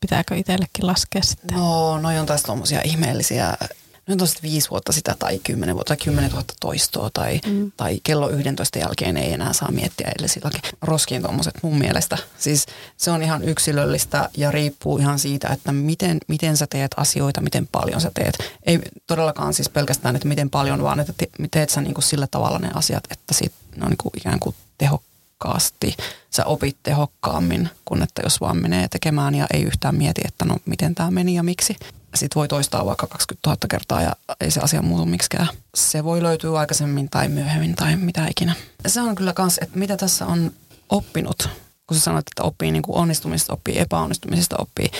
pitääkö 0.00 0.36
itsellekin 0.36 0.86
laskea 0.86 1.22
sitten? 1.22 1.56
No, 1.56 1.98
no 1.98 2.08
on 2.20 2.26
taas 2.26 2.42
tuommoisia 2.42 2.80
ihmeellisiä 2.84 3.56
nyt 4.06 4.22
on 4.22 4.28
sitten 4.28 4.50
viisi 4.50 4.70
vuotta 4.70 4.92
sitä 4.92 5.16
tai 5.18 5.38
kymmenen 5.38 5.74
vuotta 5.74 5.96
tai 5.96 6.04
kymmenen 6.04 6.30
tuhatta 6.30 6.54
toistoa 6.60 7.10
tai, 7.12 7.40
mm. 7.46 7.72
tai 7.76 8.00
kello 8.02 8.30
11 8.30 8.78
jälkeen 8.78 9.16
ei 9.16 9.32
enää 9.32 9.52
saa 9.52 9.70
miettiä 9.70 10.08
edellisilläkin. 10.08 10.60
Roskiin 10.82 11.22
tuommoiset 11.22 11.54
mun 11.62 11.78
mielestä. 11.78 12.18
Siis 12.38 12.66
se 12.96 13.10
on 13.10 13.22
ihan 13.22 13.44
yksilöllistä 13.44 14.30
ja 14.36 14.50
riippuu 14.50 14.98
ihan 14.98 15.18
siitä, 15.18 15.48
että 15.48 15.72
miten, 15.72 16.18
miten 16.28 16.56
sä 16.56 16.66
teet 16.66 16.90
asioita, 16.96 17.40
miten 17.40 17.68
paljon 17.72 18.00
sä 18.00 18.10
teet. 18.14 18.38
Ei 18.62 18.80
todellakaan 19.06 19.54
siis 19.54 19.68
pelkästään, 19.68 20.16
että 20.16 20.28
miten 20.28 20.50
paljon, 20.50 20.82
vaan 20.82 21.00
että 21.00 21.12
te, 21.16 21.28
teet 21.50 21.70
sä 21.70 21.80
niin 21.80 21.94
kuin 21.94 22.04
sillä 22.04 22.26
tavalla 22.30 22.58
ne 22.58 22.70
asiat, 22.74 23.04
että 23.10 23.34
sit 23.34 23.52
ne 23.76 23.84
on 23.84 23.90
niin 23.90 23.98
kuin 23.98 24.12
ikään 24.16 24.40
kuin 24.40 24.56
tehokkaasti. 24.78 25.96
Sä 26.30 26.44
opit 26.44 26.76
tehokkaammin 26.82 27.70
kuin 27.84 28.02
että 28.02 28.22
jos 28.24 28.40
vaan 28.40 28.56
menee 28.56 28.88
tekemään 28.88 29.34
ja 29.34 29.46
ei 29.54 29.62
yhtään 29.62 29.94
mieti, 29.94 30.20
että 30.24 30.44
no 30.44 30.56
miten 30.66 30.94
tämä 30.94 31.10
meni 31.10 31.34
ja 31.34 31.42
miksi 31.42 31.76
sit 32.14 32.36
voi 32.36 32.48
toistaa 32.48 32.86
vaikka 32.86 33.06
20 33.06 33.50
000 33.50 33.58
kertaa 33.70 34.02
ja 34.02 34.16
ei 34.40 34.50
se 34.50 34.60
asia 34.60 34.82
muutu 34.82 35.06
miksikään. 35.06 35.48
Se 35.74 36.04
voi 36.04 36.22
löytyä 36.22 36.58
aikaisemmin 36.58 37.10
tai 37.10 37.28
myöhemmin 37.28 37.74
tai 37.74 37.96
mitä 37.96 38.26
ikinä. 38.30 38.54
Se 38.86 39.00
on 39.00 39.14
kyllä 39.14 39.32
kans, 39.32 39.58
että 39.62 39.78
mitä 39.78 39.96
tässä 39.96 40.26
on 40.26 40.52
oppinut, 40.88 41.48
kun 41.86 41.96
sä 41.96 42.04
sanoit, 42.04 42.26
että 42.28 42.42
oppii 42.42 42.70
niin 42.70 42.82
kuin 42.82 42.96
onnistumisesta, 42.96 43.52
oppii 43.52 43.78
epäonnistumisesta, 43.78 44.56
oppii. 44.58 44.90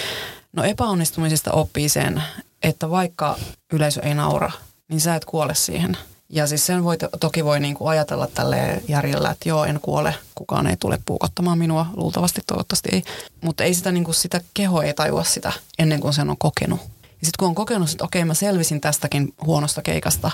No 0.52 0.64
epäonnistumisesta 0.64 1.52
oppii 1.52 1.88
sen, 1.88 2.22
että 2.62 2.90
vaikka 2.90 3.38
yleisö 3.72 4.00
ei 4.02 4.14
naura, 4.14 4.50
niin 4.88 5.00
sä 5.00 5.14
et 5.14 5.24
kuole 5.24 5.54
siihen. 5.54 5.96
Ja 6.28 6.46
siis 6.46 6.66
sen 6.66 6.84
voi, 6.84 6.96
toki 7.20 7.44
voi 7.44 7.60
niin 7.60 7.74
kuin 7.74 7.88
ajatella 7.88 8.26
tälle 8.26 8.82
järjellä, 8.88 9.30
että 9.30 9.48
joo, 9.48 9.64
en 9.64 9.80
kuole, 9.82 10.14
kukaan 10.34 10.66
ei 10.66 10.76
tule 10.76 10.98
puukottamaan 11.04 11.58
minua, 11.58 11.86
luultavasti, 11.96 12.40
toivottavasti 12.46 12.88
ei. 12.92 13.02
Mutta 13.40 13.64
ei 13.64 13.74
sitä, 13.74 13.92
niin 13.92 14.04
kuin, 14.04 14.14
sitä 14.14 14.40
keho 14.54 14.82
ei 14.82 14.94
tajua 14.94 15.24
sitä 15.24 15.52
ennen 15.78 16.00
kuin 16.00 16.14
sen 16.14 16.30
on 16.30 16.36
kokenut. 16.38 16.80
Ja 17.22 17.26
sitten 17.26 17.38
kun 17.38 17.48
on 17.48 17.54
kokenut, 17.54 17.90
että 17.90 18.04
okei 18.04 18.24
mä 18.24 18.34
selvisin 18.34 18.80
tästäkin 18.80 19.34
huonosta 19.46 19.82
keikasta, 19.82 20.30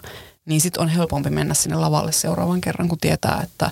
niin 0.47 0.61
sitten 0.61 0.83
on 0.83 0.89
helpompi 0.89 1.31
mennä 1.31 1.55
sinne 1.55 1.77
lavalle 1.77 2.13
seuraavan 2.13 2.61
kerran, 2.61 2.89
kun 2.89 2.99
tietää, 2.99 3.41
että 3.45 3.71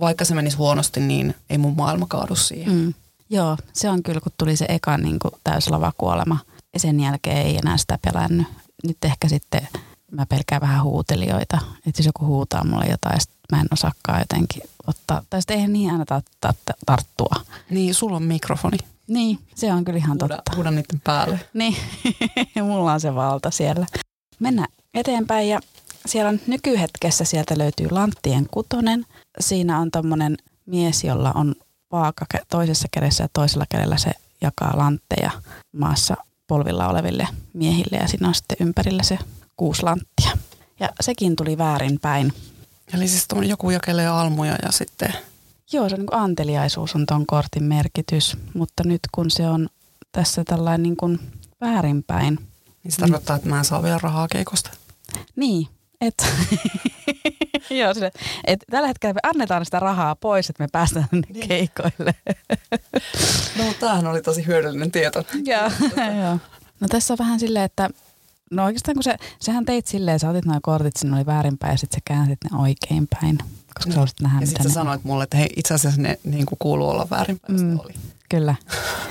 vaikka 0.00 0.24
se 0.24 0.34
menisi 0.34 0.56
huonosti, 0.56 1.00
niin 1.00 1.34
ei 1.50 1.58
mun 1.58 1.76
maailma 1.76 2.06
kaadu 2.08 2.36
siihen. 2.36 2.74
Mm. 2.74 2.94
Joo, 3.30 3.56
se 3.72 3.90
on 3.90 4.02
kyllä, 4.02 4.20
kun 4.20 4.32
tuli 4.38 4.56
se 4.56 4.66
eka 4.68 4.98
niin 4.98 5.18
täyslavakuolema 5.44 6.38
ja 6.74 6.80
sen 6.80 7.00
jälkeen 7.00 7.36
ei 7.36 7.56
enää 7.56 7.76
sitä 7.76 7.98
pelännyt. 8.04 8.46
Nyt 8.84 9.04
ehkä 9.04 9.28
sitten 9.28 9.68
mä 10.10 10.26
pelkään 10.26 10.60
vähän 10.60 10.82
huutelijoita, 10.84 11.58
että 11.86 11.98
jos 11.98 12.06
joku 12.06 12.26
huutaa 12.26 12.64
mulle 12.64 12.86
jotain, 12.86 13.20
sit 13.20 13.30
mä 13.52 13.60
en 13.60 13.66
osaakaan 13.72 14.18
jotenkin 14.18 14.62
ottaa, 14.86 15.22
tai 15.30 15.42
sitten 15.42 15.54
eihän 15.54 15.72
niin 15.72 15.90
aina 15.90 16.04
tarttua. 16.86 17.34
Niin, 17.70 17.94
sulla 17.94 18.16
on 18.16 18.22
mikrofoni. 18.22 18.78
Niin, 19.10 19.38
se 19.54 19.72
on 19.72 19.84
kyllä 19.84 19.98
ihan 19.98 20.18
huuda, 20.20 20.36
totta. 20.36 20.52
Huuda 20.56 20.70
niiden 20.70 21.00
päälle. 21.04 21.40
Niin, 21.54 21.76
mulla 22.62 22.92
on 22.92 23.00
se 23.00 23.14
valta 23.14 23.50
siellä. 23.50 23.86
Mennään 24.38 24.68
eteenpäin 24.94 25.48
ja 25.48 25.60
siellä 26.06 26.28
on 26.28 26.40
nykyhetkessä 26.46 27.24
sieltä 27.24 27.58
löytyy 27.58 27.90
Lanttien 27.90 28.46
kutonen. 28.50 29.06
Siinä 29.40 29.78
on 29.78 29.90
tommonen 29.90 30.36
mies, 30.66 31.04
jolla 31.04 31.32
on 31.34 31.54
vaaka 31.92 32.26
toisessa 32.50 32.88
kädessä 32.90 33.24
ja 33.24 33.28
toisella 33.32 33.64
kädellä 33.68 33.96
se 33.96 34.10
jakaa 34.40 34.72
lantteja 34.76 35.30
maassa 35.72 36.16
polvilla 36.46 36.88
oleville 36.88 37.28
miehille 37.52 37.96
ja 37.96 38.08
siinä 38.08 38.28
on 38.28 38.34
sitten 38.34 38.56
ympärillä 38.60 39.02
se 39.02 39.18
kuusi 39.56 39.82
lanttia. 39.82 40.30
Ja 40.80 40.88
sekin 41.00 41.36
tuli 41.36 41.58
väärin 41.58 42.00
päin. 42.00 42.32
Eli 42.94 43.08
siis 43.08 43.26
joku 43.48 43.70
jakelee 43.70 44.06
almuja 44.06 44.56
ja 44.62 44.72
sitten 44.72 45.14
Joo, 45.72 45.88
se 45.88 45.94
on 45.94 46.00
niin 46.00 46.14
anteliaisuus 46.14 46.94
on 46.94 47.06
tuon 47.06 47.26
kortin 47.26 47.64
merkitys, 47.64 48.36
mutta 48.54 48.84
nyt 48.84 49.00
kun 49.12 49.30
se 49.30 49.48
on 49.48 49.68
tässä 50.12 50.44
tällainen 50.44 50.82
niin 50.82 50.96
kuin 50.96 51.20
väärinpäin. 51.60 52.38
Niin 52.84 52.92
se 52.92 52.98
tarkoittaa, 53.00 53.36
että 53.36 53.48
mä 53.48 53.58
en 53.58 53.64
saa 53.64 53.82
vielä 53.82 53.98
rahaa 54.02 54.28
keikosta. 54.28 54.70
Niin, 55.36 55.66
Et, 56.00 56.14
joo, 57.80 57.94
sille, 57.94 58.10
et 58.44 58.60
tällä 58.70 58.88
hetkellä 58.88 59.14
me 59.14 59.20
annetaan 59.22 59.64
sitä 59.64 59.80
rahaa 59.80 60.16
pois, 60.16 60.50
että 60.50 60.62
me 60.62 60.68
päästään 60.72 61.08
niin. 61.12 61.48
keikoille. 61.48 62.14
no, 63.58 63.64
tämähän 63.80 64.06
oli 64.06 64.22
tosi 64.22 64.46
hyödyllinen 64.46 64.90
tieto. 64.90 65.24
joo, 65.44 65.70
joo. 66.22 66.38
No 66.80 66.88
tässä 66.88 67.14
on 67.14 67.18
vähän 67.18 67.40
silleen, 67.40 67.64
että 67.64 67.90
no 68.50 68.64
oikeastaan 68.64 68.94
kun 68.94 69.02
se, 69.02 69.16
sehän 69.40 69.64
teit 69.64 69.86
silleen, 69.86 70.18
sä 70.18 70.30
otit 70.30 70.44
noin 70.44 70.62
kortit, 70.62 70.96
sinne 70.96 71.16
oli 71.16 71.26
väärinpäin 71.26 71.70
ja 71.70 71.78
sitten 71.78 71.96
sä 71.96 72.02
käänsit 72.04 72.38
ne 72.50 72.58
oikeinpäin. 72.58 73.38
Koska 73.74 73.92
sä 73.92 74.14
nähdä, 74.22 74.40
ja 74.40 74.46
sitten 74.46 74.68
sä 74.68 74.74
sanoit 74.74 75.04
mulle, 75.04 75.24
että 75.24 75.36
hei, 75.36 75.48
itse 75.56 75.74
asiassa 75.74 76.02
ne 76.02 76.18
niin 76.24 76.46
kuin 76.46 76.58
kuuluu 76.58 76.88
olla 76.88 77.06
väärinpäin. 77.10 77.60
Mm, 77.60 77.78
oli. 77.80 77.94
Kyllä. 78.28 78.54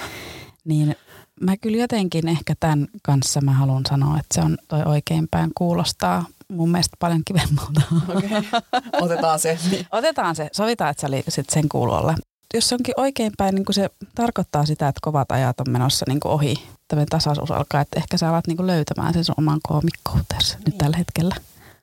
niin 0.69 0.95
mä 1.41 1.57
kyllä 1.57 1.77
jotenkin 1.77 2.27
ehkä 2.27 2.53
tämän 2.59 2.87
kanssa 3.03 3.41
mä 3.41 3.51
haluan 3.51 3.83
sanoa, 3.89 4.19
että 4.19 4.35
se 4.35 4.41
on 4.41 4.57
toi 4.67 4.83
oikeinpäin 4.85 5.51
kuulostaa 5.55 6.25
mun 6.47 6.71
mielestä 6.71 6.97
paljon 6.99 7.21
kivemmalta. 7.25 7.81
Okay. 8.09 8.61
Otetaan 9.01 9.39
se. 9.39 9.59
Niin. 9.71 9.87
Otetaan 9.91 10.35
se. 10.35 10.49
Sovitaan, 10.51 10.91
että 10.91 11.01
sä 11.01 11.07
sit 11.29 11.49
sen 11.49 11.69
kuuluu 11.69 11.95
olla. 11.95 12.15
Jos 12.53 12.69
se 12.69 12.75
onkin 12.75 12.93
oikeinpäin, 12.97 13.55
niin 13.55 13.65
se 13.71 13.89
tarkoittaa 14.15 14.65
sitä, 14.65 14.87
että 14.87 14.99
kovat 15.01 15.31
ajat 15.31 15.59
on 15.59 15.69
menossa 15.69 16.05
niin 16.07 16.19
ohi. 16.25 16.69
Tämmöinen 16.87 17.09
tasaisuus 17.09 17.51
alkaa, 17.51 17.81
että 17.81 17.99
ehkä 17.99 18.17
sä 18.17 18.29
alat 18.29 18.47
niin 18.47 18.67
löytämään 18.67 19.13
sen 19.13 19.23
sun 19.23 19.35
oman 19.37 19.59
koomikkoutesi 19.63 20.53
niin. 20.53 20.63
nyt 20.65 20.77
tällä 20.77 20.97
hetkellä. 20.97 21.35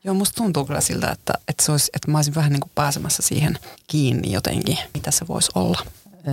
Joo, 0.04 0.14
musta 0.14 0.36
tuntuu 0.36 0.64
kyllä 0.64 0.80
siltä, 0.80 1.10
että, 1.10 1.34
että, 1.48 1.64
se 1.64 1.72
olisi, 1.72 1.90
että 1.94 2.10
mä 2.10 2.18
olisin 2.18 2.34
vähän 2.34 2.52
niin 2.52 2.60
kuin 2.60 2.72
pääsemässä 2.74 3.22
siihen 3.22 3.58
kiinni 3.86 4.32
jotenkin, 4.32 4.78
mitä 4.94 5.10
se 5.10 5.28
voisi 5.28 5.50
olla. 5.54 5.80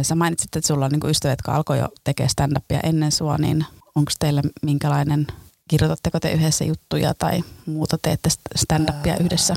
Sä 0.01 0.15
mainitsit, 0.15 0.55
että 0.55 0.67
sulla 0.67 0.85
on 0.85 0.91
niin 0.91 1.09
ystävät, 1.09 1.31
jotka 1.31 1.55
alkoi 1.55 1.79
jo 1.79 1.87
tekemään 2.03 2.29
stand-upia 2.29 2.79
ennen 2.83 3.11
sua, 3.11 3.37
niin 3.37 3.65
onko 3.95 4.11
teillä 4.19 4.41
minkälainen, 4.61 5.27
kirjoitatteko 5.67 6.19
te 6.19 6.31
yhdessä 6.31 6.65
juttuja 6.65 7.13
tai 7.13 7.43
muuta 7.65 7.97
teette 8.01 8.29
stand-upia 8.55 9.17
yhdessä? 9.19 9.55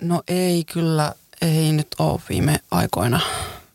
No 0.00 0.22
ei 0.28 0.64
kyllä, 0.64 1.14
ei 1.42 1.72
nyt 1.72 1.88
ole 1.98 2.20
viime 2.28 2.60
aikoina. 2.70 3.20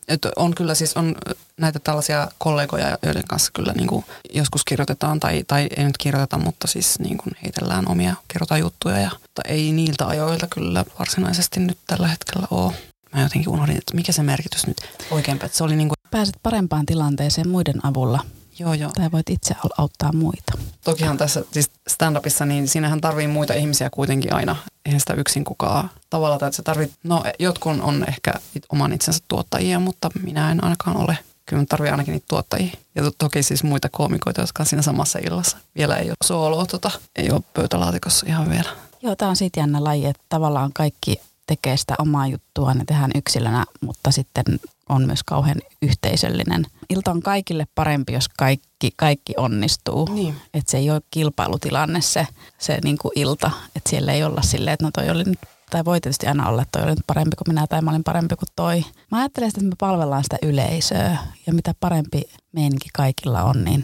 Et 0.08 0.26
on 0.36 0.56
kyllä 0.56 0.76
siis 0.76 0.98
on 0.98 1.16
näitä 1.58 1.80
tällaisia 1.80 2.28
kollegoja, 2.38 2.98
joiden 3.04 3.24
kanssa 3.28 3.52
kyllä 3.54 3.74
niin 3.74 3.88
kuin 3.88 4.06
joskus 4.34 4.66
kirjoitetaan 4.66 5.20
tai, 5.20 5.44
tai 5.48 5.68
ei 5.78 5.84
nyt 5.84 5.98
kirjoiteta, 5.98 6.38
mutta 6.38 6.68
siis 6.68 7.00
niin 7.00 7.18
kuin 7.18 7.34
heitellään 7.44 7.88
omia 7.88 8.16
juttuja. 8.58 9.00
Ja, 9.00 9.10
mutta 9.22 9.42
ei 9.48 9.72
niiltä 9.72 10.08
ajoilta 10.08 10.48
kyllä 10.48 10.86
varsinaisesti 11.00 11.60
nyt 11.60 11.78
tällä 11.88 12.08
hetkellä 12.08 12.48
ole. 12.52 12.74
Mä 13.14 13.22
jotenkin 13.22 13.50
unohdin, 13.50 13.78
että 13.78 13.96
mikä 13.96 14.12
se 14.12 14.24
merkitys 14.24 14.68
nyt. 14.68 14.78
Että 14.82 15.58
se 15.58 15.64
oli 15.64 15.76
niin 15.76 15.88
kuin... 15.90 15.96
Pääset 16.12 16.36
parempaan 16.44 16.86
tilanteeseen 16.86 17.50
muiden 17.50 17.86
avulla. 17.86 18.20
Joo, 18.60 18.74
joo. 18.74 18.92
Tai 18.96 19.12
voit 19.12 19.30
itse 19.30 19.56
auttaa 19.78 20.14
muita. 20.14 20.54
Tokihan 20.84 21.18
tässä 21.18 21.44
siis 21.52 21.72
stand-upissa, 21.90 22.46
niin 22.46 22.68
siinähän 22.68 23.02
tarvii 23.02 23.28
muita 23.28 23.54
ihmisiä 23.54 23.90
kuitenkin 23.90 24.34
aina. 24.34 24.56
Eihän 24.86 25.00
sitä 25.00 25.14
yksin 25.14 25.44
kukaan 25.44 25.90
tavalla, 26.10 26.36
että 26.36 26.52
se 26.52 26.64
tarvii, 26.64 26.92
no 27.04 27.24
jotkun 27.40 27.82
on 27.82 28.06
ehkä 28.08 28.34
oman 28.70 28.94
itsensä 28.94 29.20
tuottajia, 29.28 29.80
mutta 29.80 30.10
minä 30.24 30.52
en 30.52 30.64
ainakaan 30.64 30.98
ole. 30.98 31.18
Kyllä 31.46 31.66
tarvii 31.70 31.92
ainakin 31.92 32.12
niitä 32.12 32.26
tuottajia. 32.30 32.72
Ja 32.96 33.04
to- 33.04 33.12
toki 33.18 33.44
siis 33.44 33.64
muita 33.64 33.90
koomikoita, 33.90 34.42
jotka 34.42 34.64
on 34.64 34.68
siinä 34.68 34.82
samassa 34.82 35.20
illassa. 35.20 35.58
Vielä 35.78 35.98
ei 35.98 36.10
ole 36.10 36.16
sooloa, 36.24 36.66
tota, 36.66 36.92
ei 37.16 37.32
ole 37.32 37.42
pöytälaatikossa 37.54 38.26
ihan 38.30 38.50
vielä. 38.50 38.70
Joo, 39.02 39.16
tämä 39.16 39.30
on 39.30 39.36
siitä 39.36 39.60
jännä 39.60 39.84
laji, 39.84 40.06
että 40.06 40.24
tavallaan 40.30 40.72
kaikki 40.74 41.22
tekee 41.48 41.78
sitä 41.78 41.96
omaa 42.00 42.28
juttua, 42.28 42.74
ne 42.74 42.84
tehdään 42.86 43.12
yksilönä, 43.16 43.66
mutta 43.82 44.12
sitten 44.12 44.46
on 44.90 45.06
myös 45.06 45.24
kauhean 45.24 45.58
yhteisöllinen. 45.82 46.66
Ilta 46.90 47.12
on 47.12 47.22
kaikille 47.22 47.68
parempi, 47.76 48.14
jos 48.14 48.30
kaikki, 48.30 48.92
kaikki 48.96 49.34
onnistuu. 49.38 50.10
Niin. 50.14 50.36
Että 50.54 50.72
se 50.72 50.78
ei 50.78 50.92
ole 50.92 51.02
kilpailutilanne 51.12 52.02
se, 52.02 52.28
se 52.58 52.78
niin 52.84 52.98
kuin 52.98 53.12
ilta. 53.16 53.52
Että 53.76 53.90
siellä 53.90 54.12
ei 54.12 54.24
olla 54.24 54.42
silleen, 54.42 54.74
että 54.74 54.86
no 54.86 54.92
toi 54.94 55.10
oli 55.10 55.24
nyt 55.24 55.40
tai 55.74 55.86
voi 55.86 56.02
tietysti 56.02 56.28
aina 56.28 56.50
olla, 56.50 56.62
että 56.62 56.80
toi 56.80 56.88
oli 56.88 56.96
nyt 56.96 57.08
parempi 57.08 57.36
kuin 57.36 57.56
minä 57.56 57.68
tai 57.68 57.82
mä 57.82 57.92
olin 57.92 58.04
parempi 58.04 58.36
kuin 58.36 58.50
toi. 58.56 58.86
Mä 59.12 59.18
ajattelen 59.18 59.48
että 59.50 59.62
me 59.64 59.76
palvellaan 59.80 60.24
sitä 60.24 60.38
yleisöä 60.42 61.18
ja 61.48 61.54
mitä 61.54 61.74
parempi 61.80 62.22
meininki 62.52 62.90
kaikilla 62.94 63.44
on, 63.44 63.64
niin... 63.64 63.84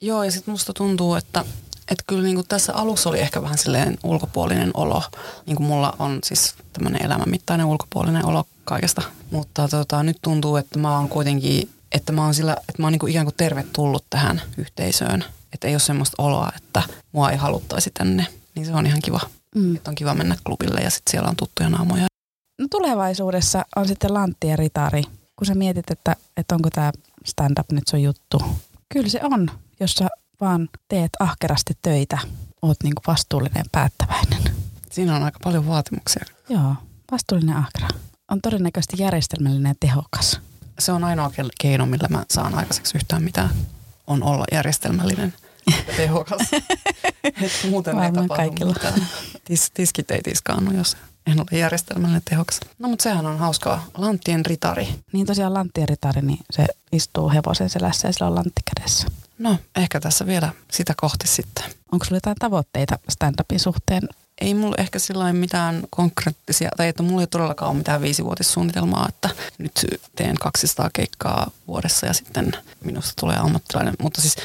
Joo, 0.00 0.22
ja 0.22 0.30
sitten 0.30 0.52
musta 0.52 0.72
tuntuu, 0.72 1.14
että 1.14 1.44
että 1.90 2.04
kyllä 2.06 2.22
niin 2.22 2.34
kuin 2.34 2.48
tässä 2.48 2.74
alussa 2.74 3.08
oli 3.08 3.20
ehkä 3.20 3.42
vähän 3.42 3.58
silleen 3.58 3.98
ulkopuolinen 4.04 4.70
olo. 4.74 5.02
Niin 5.46 5.56
kuin 5.56 5.66
mulla 5.66 5.96
on 5.98 6.18
siis 6.24 6.54
tämmöinen 6.72 7.04
elämänmittainen 7.04 7.66
ulkopuolinen 7.66 8.26
olo 8.26 8.44
kaikesta. 8.64 9.02
Mutta 9.30 9.68
tota, 9.68 10.02
nyt 10.02 10.18
tuntuu, 10.22 10.56
että 10.56 10.78
mä 10.78 10.98
oon 10.98 11.08
kuitenkin, 11.08 11.70
että 11.92 12.12
mä 12.12 12.24
oon, 12.24 12.34
sillä, 12.34 12.52
että 12.52 12.82
mä 12.82 12.86
oon 12.86 12.92
niin 12.92 12.98
kuin 13.00 13.10
ikään 13.10 13.26
kuin 13.26 13.34
tervetullut 13.36 14.04
tähän 14.10 14.42
yhteisöön. 14.56 15.24
Että 15.52 15.68
ei 15.68 15.74
ole 15.74 15.80
semmoista 15.80 16.22
oloa, 16.22 16.52
että 16.56 16.82
mua 17.12 17.30
ei 17.30 17.36
haluttaisi 17.36 17.90
tänne. 17.94 18.26
Niin 18.54 18.66
se 18.66 18.72
on 18.72 18.86
ihan 18.86 19.02
kiva. 19.02 19.20
Mm. 19.54 19.76
Että 19.76 19.90
on 19.90 19.94
kiva 19.94 20.14
mennä 20.14 20.36
klubille 20.46 20.80
ja 20.80 20.90
sitten 20.90 21.10
siellä 21.10 21.28
on 21.28 21.36
tuttuja 21.36 21.68
naamoja. 21.68 22.06
No 22.60 22.66
tulevaisuudessa 22.70 23.64
on 23.76 23.88
sitten 23.88 24.14
Lantti 24.14 24.48
ja 24.48 24.56
Ritari. 24.56 25.02
Kun 25.36 25.46
sä 25.46 25.54
mietit, 25.54 25.90
että, 25.90 26.16
että 26.36 26.54
onko 26.54 26.70
tämä 26.70 26.92
stand-up 27.24 27.72
nyt 27.72 27.88
sun 27.88 28.02
juttu. 28.02 28.42
Kyllä 28.92 29.08
se 29.08 29.20
on, 29.22 29.50
jos 29.80 29.92
sä 29.92 30.08
vaan 30.40 30.68
teet 30.88 31.10
ahkerasti 31.20 31.74
töitä, 31.82 32.18
oot 32.62 32.76
niinku 32.82 33.02
vastuullinen 33.06 33.60
ja 33.60 33.64
päättäväinen. 33.72 34.42
Siinä 34.90 35.16
on 35.16 35.22
aika 35.22 35.38
paljon 35.44 35.66
vaatimuksia. 35.66 36.24
Joo, 36.48 36.74
vastuullinen 37.12 37.56
ahkera. 37.56 37.88
On 38.30 38.40
todennäköisesti 38.40 39.02
järjestelmällinen 39.02 39.70
ja 39.70 39.74
tehokas. 39.80 40.40
Se 40.78 40.92
on 40.92 41.04
ainoa 41.04 41.30
keino, 41.60 41.86
millä 41.86 42.08
mä 42.10 42.24
saan 42.30 42.54
aikaiseksi 42.54 42.96
yhtään 42.98 43.22
mitään. 43.22 43.50
On 44.06 44.22
olla 44.22 44.44
järjestelmällinen 44.52 45.34
ja 45.66 45.94
tehokas. 45.96 46.40
Et 47.24 47.52
muuten 47.70 47.96
Varmaan 47.96 48.22
ei 48.22 48.36
kaikilla. 48.36 48.72
mitään. 48.72 49.06
Tis, 49.44 49.70
tiskit 49.74 50.10
ei 50.10 50.22
tiskaannu, 50.22 50.72
jos 50.72 50.96
en 51.26 51.40
ole 51.40 51.58
järjestelmällinen 51.60 52.22
tehokas. 52.30 52.60
No 52.78 52.88
mutta 52.88 53.02
sehän 53.02 53.26
on 53.26 53.38
hauskaa. 53.38 53.86
Lanttien 53.96 54.46
ritari. 54.46 54.88
Niin 55.12 55.26
tosiaan 55.26 55.54
lanttien 55.54 55.88
ritari, 55.88 56.22
niin 56.22 56.38
se 56.50 56.66
istuu 56.92 57.30
hevosen 57.30 57.70
selässä 57.70 58.08
ja 58.08 58.12
sillä 58.12 58.26
on 58.26 58.34
lantti 58.34 58.62
kädessä. 58.74 59.06
No, 59.38 59.58
ehkä 59.76 60.00
tässä 60.00 60.26
vielä 60.26 60.52
sitä 60.72 60.94
kohti 60.96 61.28
sitten. 61.28 61.64
Onko 61.92 62.04
sulla 62.04 62.16
jotain 62.16 62.36
tavoitteita 62.38 62.98
stand-upin 63.08 63.58
suhteen? 63.58 64.02
Ei 64.40 64.54
mulla 64.54 64.74
ehkä 64.78 64.98
sillä 64.98 65.32
mitään 65.32 65.82
konkreettisia, 65.90 66.70
tai 66.76 66.88
että 66.88 67.02
mulla 67.02 67.20
ei 67.20 67.26
todellakaan 67.26 67.70
ole 67.70 67.78
mitään 67.78 68.02
viisivuotissuunnitelmaa, 68.02 69.06
että 69.08 69.30
nyt 69.58 69.72
teen 70.16 70.36
200 70.40 70.90
keikkaa 70.92 71.50
vuodessa 71.66 72.06
ja 72.06 72.12
sitten 72.12 72.52
minusta 72.84 73.12
tulee 73.20 73.36
ammattilainen. 73.36 73.94
Mutta 74.02 74.20
siis 74.20 74.36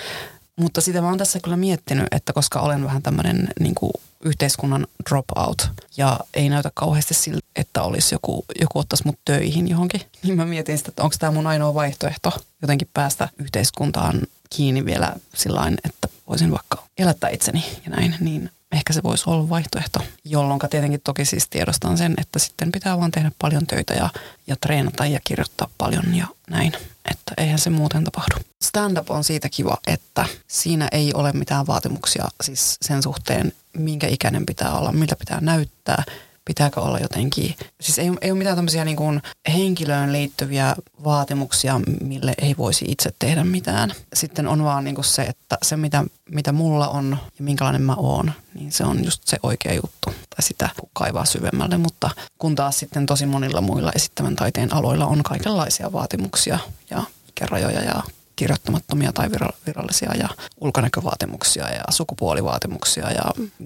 mutta 0.56 0.82
sitä 0.82 1.02
mä 1.02 1.08
oon 1.08 1.18
tässä 1.18 1.40
kyllä 1.40 1.58
miettinyt, 1.58 2.08
että 2.12 2.34
koska 2.34 2.60
olen 2.60 2.84
vähän 2.84 3.02
tämmöinen 3.02 3.48
niin 3.60 3.76
yhteiskunnan 4.26 4.88
dropout 5.10 5.70
ja 5.98 6.20
ei 6.34 6.50
näytä 6.50 6.72
kauheasti 6.74 7.14
siltä, 7.14 7.46
että 7.56 7.84
olisi 7.84 8.16
joku, 8.16 8.46
joku 8.62 8.80
ottaisi 8.80 9.06
mut 9.06 9.20
töihin 9.26 9.68
johonkin, 9.68 10.02
niin 10.24 10.38
mä 10.38 10.46
mietin 10.46 10.78
sitä, 10.78 10.90
että 10.90 11.04
onko 11.04 11.16
tämä 11.20 11.32
mun 11.32 11.48
ainoa 11.48 11.74
vaihtoehto 11.74 12.32
jotenkin 12.62 12.90
päästä 12.94 13.30
yhteiskuntaan 13.40 14.22
kiinni 14.56 14.86
vielä 14.86 15.14
sillä 15.36 15.72
että 15.86 16.08
voisin 16.28 16.52
vaikka 16.52 16.84
elättää 16.98 17.30
itseni 17.30 17.66
ja 17.86 17.92
näin, 17.92 18.16
niin 18.20 18.50
ehkä 18.72 18.94
se 18.94 19.04
voisi 19.04 19.24
olla 19.28 19.50
vaihtoehto, 19.50 20.00
jolloin 20.26 20.60
tietenkin 20.70 21.02
toki 21.04 21.26
siis 21.26 21.48
tiedostan 21.48 21.98
sen, 21.98 22.14
että 22.18 22.40
sitten 22.40 22.72
pitää 22.72 23.00
vaan 23.00 23.12
tehdä 23.12 23.32
paljon 23.40 23.68
töitä 23.68 23.94
ja, 23.94 24.10
ja 24.48 24.56
treenata 24.56 25.06
ja 25.06 25.20
kirjoittaa 25.24 25.68
paljon 25.78 26.16
ja 26.16 26.28
näin, 26.50 26.74
että 27.12 27.34
eihän 27.38 27.60
se 27.60 27.70
muuten 27.70 28.04
tapahdu. 28.04 28.36
Stand-up 28.64 29.12
on 29.12 29.24
siitä 29.24 29.50
kiva, 29.50 29.78
että 29.88 30.26
siinä 30.48 30.88
ei 30.92 31.14
ole 31.14 31.32
mitään 31.32 31.68
vaatimuksia 31.68 32.28
siis 32.44 32.78
sen 32.82 33.04
suhteen, 33.04 33.54
minkä 33.78 34.08
ikäinen 34.08 34.46
pitää 34.46 34.78
olla, 34.78 34.92
miltä 34.92 35.16
pitää 35.16 35.42
näyttää, 35.42 36.04
pitääkö 36.46 36.82
olla 36.82 37.00
jotenkin, 37.00 37.56
siis 37.82 38.00
ei, 38.00 38.12
ei 38.22 38.32
ole 38.32 38.38
mitään 38.38 38.56
tämmöisiä 38.56 38.86
niin 38.86 38.98
kuin 38.98 39.22
henkilöön 39.54 40.12
liittyviä 40.12 40.76
vaatimuksia, 41.04 41.82
mille 42.02 42.34
ei 42.42 42.56
voisi 42.58 42.86
itse 42.88 43.14
tehdä 43.20 43.44
mitään. 43.44 43.94
Sitten 44.14 44.48
on 44.48 44.64
vaan 44.64 44.84
niin 44.84 44.96
kuin 44.96 45.06
se, 45.06 45.22
että 45.22 45.58
se 45.64 45.78
mitä, 45.78 46.04
mitä 46.30 46.52
mulla 46.52 46.88
on 46.88 47.18
ja 47.40 47.44
minkälainen 47.44 47.82
mä 47.82 47.96
oon, 47.96 48.32
niin 48.54 48.72
se 48.72 48.84
on 48.84 49.06
just 49.06 49.22
se 49.26 49.38
oikea 49.44 49.74
juttu. 49.74 50.10
Tai 50.10 50.42
sitä 50.42 50.70
kaivaa 50.94 51.26
syvemmälle, 51.26 51.78
mutta 51.78 52.10
kun 52.40 52.56
taas 52.56 52.80
sitten 52.80 53.06
tosi 53.06 53.26
monilla 53.26 53.62
muilla 53.62 53.92
esittävän 53.96 54.36
taiteen 54.36 54.74
aloilla 54.74 55.06
on 55.06 55.24
kaikenlaisia 55.24 55.92
vaatimuksia 55.92 56.60
ja 56.90 57.04
ikärajoja 57.30 57.84
ja 57.84 58.04
kirjoittamattomia 58.44 59.14
tai 59.14 59.30
virallisia 59.68 60.14
ja 60.16 60.30
ulkonäkövaatimuksia 60.62 61.70
ja 61.70 61.84
sukupuolivaatimuksia 61.90 63.12
ja 63.12 63.24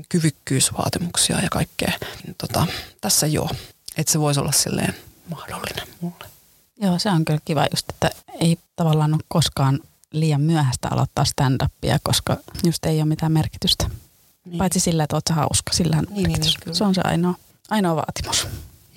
kyvykkyysvaatimuksia 0.10 1.40
ja 1.40 1.50
kaikkea. 1.52 1.92
Tota, 2.38 2.68
tässä 3.02 3.28
joo, 3.28 3.50
että 3.98 4.12
se 4.12 4.20
voisi 4.20 4.40
olla 4.40 4.52
silleen 4.52 4.96
mahdollinen 5.30 5.88
mulle. 6.02 6.26
Joo, 6.82 7.00
se 7.00 7.10
on 7.10 7.26
kyllä 7.26 7.40
kiva 7.46 7.68
just, 7.72 7.90
että 7.90 8.10
ei 8.40 8.58
tavallaan 8.76 9.14
ole 9.14 9.22
koskaan 9.28 9.80
liian 10.12 10.42
myöhäistä 10.42 10.88
aloittaa 10.92 11.26
stand-upia, 11.26 12.00
koska 12.04 12.38
just 12.64 12.86
ei 12.86 12.98
ole 12.98 13.06
mitään 13.06 13.32
merkitystä. 13.32 13.90
Niin. 14.46 14.58
Paitsi 14.58 14.80
sillä, 14.80 15.04
että 15.04 15.16
oot 15.16 15.30
hauska, 15.30 15.74
sillä 15.74 15.98
on 15.98 16.04
niin, 16.04 16.14
niin 16.16 16.32
merkitys. 16.32 16.58
Niin, 16.66 16.76
se 16.76 16.84
on 16.84 16.96
se 16.96 17.02
ainoa, 17.04 17.36
ainoa 17.70 17.96
vaatimus. 17.96 18.48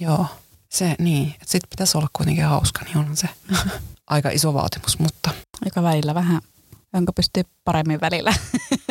Joo, 0.00 0.26
se 0.68 0.96
niin. 0.98 1.28
Että 1.28 1.50
sit 1.50 1.62
pitäisi 1.70 1.98
olla 1.98 2.08
kuitenkin 2.12 2.44
hauska, 2.44 2.84
niin 2.84 2.96
onhan 2.96 3.16
se 3.16 3.28
aika 4.10 4.30
iso 4.30 4.54
vaatimus, 4.54 4.98
mutta... 4.98 5.30
Aika 5.64 5.82
välillä 5.82 6.14
vähän 6.14 6.40
jonka 6.94 7.12
pystyy 7.12 7.42
paremmin 7.64 8.00
välillä, 8.00 8.34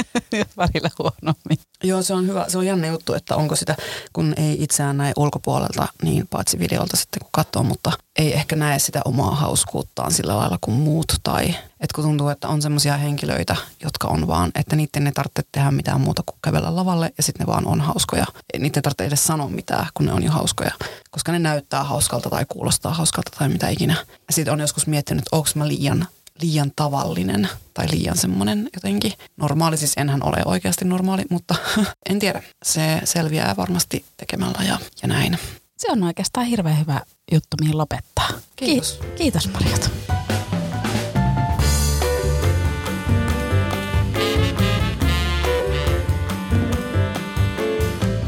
välillä 0.58 0.90
huonommin. 1.00 1.58
Joo, 1.84 2.02
se 2.02 2.14
on 2.14 2.28
hyvä. 2.28 2.46
Se 2.48 2.58
on 2.58 2.66
jännä 2.66 2.88
juttu, 2.88 3.14
että 3.14 3.36
onko 3.36 3.56
sitä, 3.56 3.76
kun 4.14 4.34
ei 4.38 4.64
itseään 4.64 4.98
näe 4.98 5.14
ulkopuolelta, 5.18 5.88
niin 6.04 6.28
paitsi 6.28 6.60
videolta 6.60 6.98
sitten 6.98 7.20
kun 7.20 7.30
katsoo, 7.32 7.64
mutta 7.64 7.92
ei 8.20 8.34
ehkä 8.34 8.56
näe 8.56 8.80
sitä 8.80 9.02
omaa 9.06 9.36
hauskuuttaan 9.36 10.12
sillä 10.12 10.38
lailla 10.38 10.58
kuin 10.62 10.78
muut. 10.78 11.14
Tai 11.24 11.56
että 11.80 11.96
kun 11.96 12.04
tuntuu, 12.04 12.30
että 12.30 12.48
on 12.48 12.62
semmoisia 12.62 12.98
henkilöitä, 12.98 13.56
jotka 13.84 14.08
on 14.08 14.28
vaan, 14.28 14.52
että 14.56 14.76
niiden 14.76 15.08
ei 15.08 15.14
tarvitse 15.14 15.44
tehdä 15.52 15.72
mitään 15.72 16.02
muuta 16.02 16.24
kuin 16.26 16.40
kävellä 16.42 16.76
lavalle 16.76 17.14
ja 17.18 17.24
sitten 17.24 17.46
ne 17.46 17.54
vaan 17.54 17.68
on 17.68 17.82
hauskoja. 17.82 18.26
Niiden 18.54 18.72
ei 18.76 18.82
tarvitse 18.82 19.06
edes 19.06 19.28
sanoa 19.28 19.50
mitään, 19.50 19.88
kun 19.94 20.06
ne 20.06 20.14
on 20.14 20.24
jo 20.24 20.32
hauskoja, 20.32 20.72
koska 21.12 21.32
ne 21.32 21.40
näyttää 21.40 21.84
hauskalta 21.84 22.30
tai 22.30 22.46
kuulostaa 22.50 22.94
hauskalta 22.94 23.32
tai 23.40 23.50
mitä 23.50 23.70
ikinä. 23.70 23.96
Sitten 24.30 24.54
on 24.54 24.60
joskus 24.60 24.88
miettinyt, 24.88 25.22
että 25.22 25.36
onko 25.36 25.50
mä 25.56 25.68
liian 25.68 26.08
liian 26.42 26.72
tavallinen 26.76 27.50
tai 27.74 27.88
liian 27.92 28.18
semmoinen 28.18 28.70
jotenkin 28.74 29.14
normaali. 29.38 29.78
Siis 29.78 29.94
enhän 29.98 30.24
ole 30.24 30.38
oikeasti 30.46 30.86
normaali, 30.86 31.24
mutta 31.30 31.56
en 32.10 32.20
tiedä. 32.20 32.44
Se 32.64 33.02
selviää 33.04 33.54
varmasti 33.58 34.06
tekemällä 34.18 34.64
ja, 34.68 34.80
ja 35.02 35.08
näin. 35.08 35.38
Se 35.78 35.92
on 35.92 36.04
oikeastaan 36.04 36.46
hirveän 36.46 36.80
hyvä 36.80 37.02
juttu, 37.32 37.58
mihin 37.62 37.78
lopettaa. 37.78 38.30
Kiitos. 38.56 38.94
Ki- 38.94 39.08
kiitos 39.18 39.50
Marjot. 39.54 39.92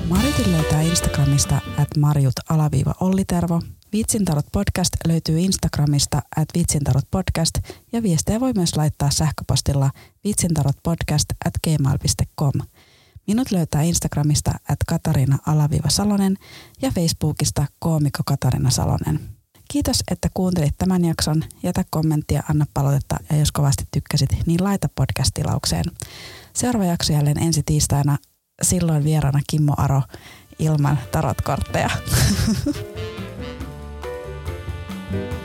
Marjutin 0.10 0.52
löytää 0.52 0.82
Instagramista 0.82 1.56
at 1.78 1.88
marjut 1.97 2.34
alaviiva 2.50 2.93
ollitervo. 3.00 3.62
Vitsintarot 3.93 4.45
podcast 4.51 4.93
löytyy 5.08 5.39
Instagramista 5.39 6.21
at 6.38 6.47
vitsintarot 6.58 7.08
podcast 7.12 7.60
ja 7.91 8.04
viestejä 8.04 8.39
voi 8.39 8.54
myös 8.56 8.75
laittaa 8.75 9.10
sähköpostilla 9.10 9.91
vitsintarotpodcast 10.23 11.25
at 11.45 11.54
gmail.com. 11.63 12.51
Minut 13.27 13.51
löytää 13.51 13.82
Instagramista 13.82 14.51
at 14.69 14.77
Katariina 14.88 15.38
alaviiva 15.45 15.89
Salonen 15.89 16.38
ja 16.82 16.91
Facebookista 16.91 17.65
koomikko 17.80 18.23
Katarina 18.25 18.69
Salonen. 18.69 19.19
Kiitos, 19.71 20.04
että 20.12 20.27
kuuntelit 20.34 20.77
tämän 20.77 21.06
jakson. 21.06 21.43
Jätä 21.63 21.84
kommenttia, 21.89 22.43
anna 22.49 22.65
palautetta 22.73 23.15
ja 23.30 23.38
jos 23.38 23.51
kovasti 23.51 23.84
tykkäsit, 23.91 24.30
niin 24.45 24.63
laita 24.63 24.89
podcast-tilaukseen. 24.95 25.86
Seuraava 26.54 26.86
jakso 26.86 27.13
jälleen 27.13 27.43
ensi 27.43 27.63
tiistaina. 27.65 28.17
Silloin 28.62 29.04
vieraana 29.04 29.39
Kimmo 29.49 29.73
Aro 29.77 30.01
ilman 30.60 30.99
tarotkortteja. 31.12 31.89
Thank 35.12 35.34
you. 35.34 35.40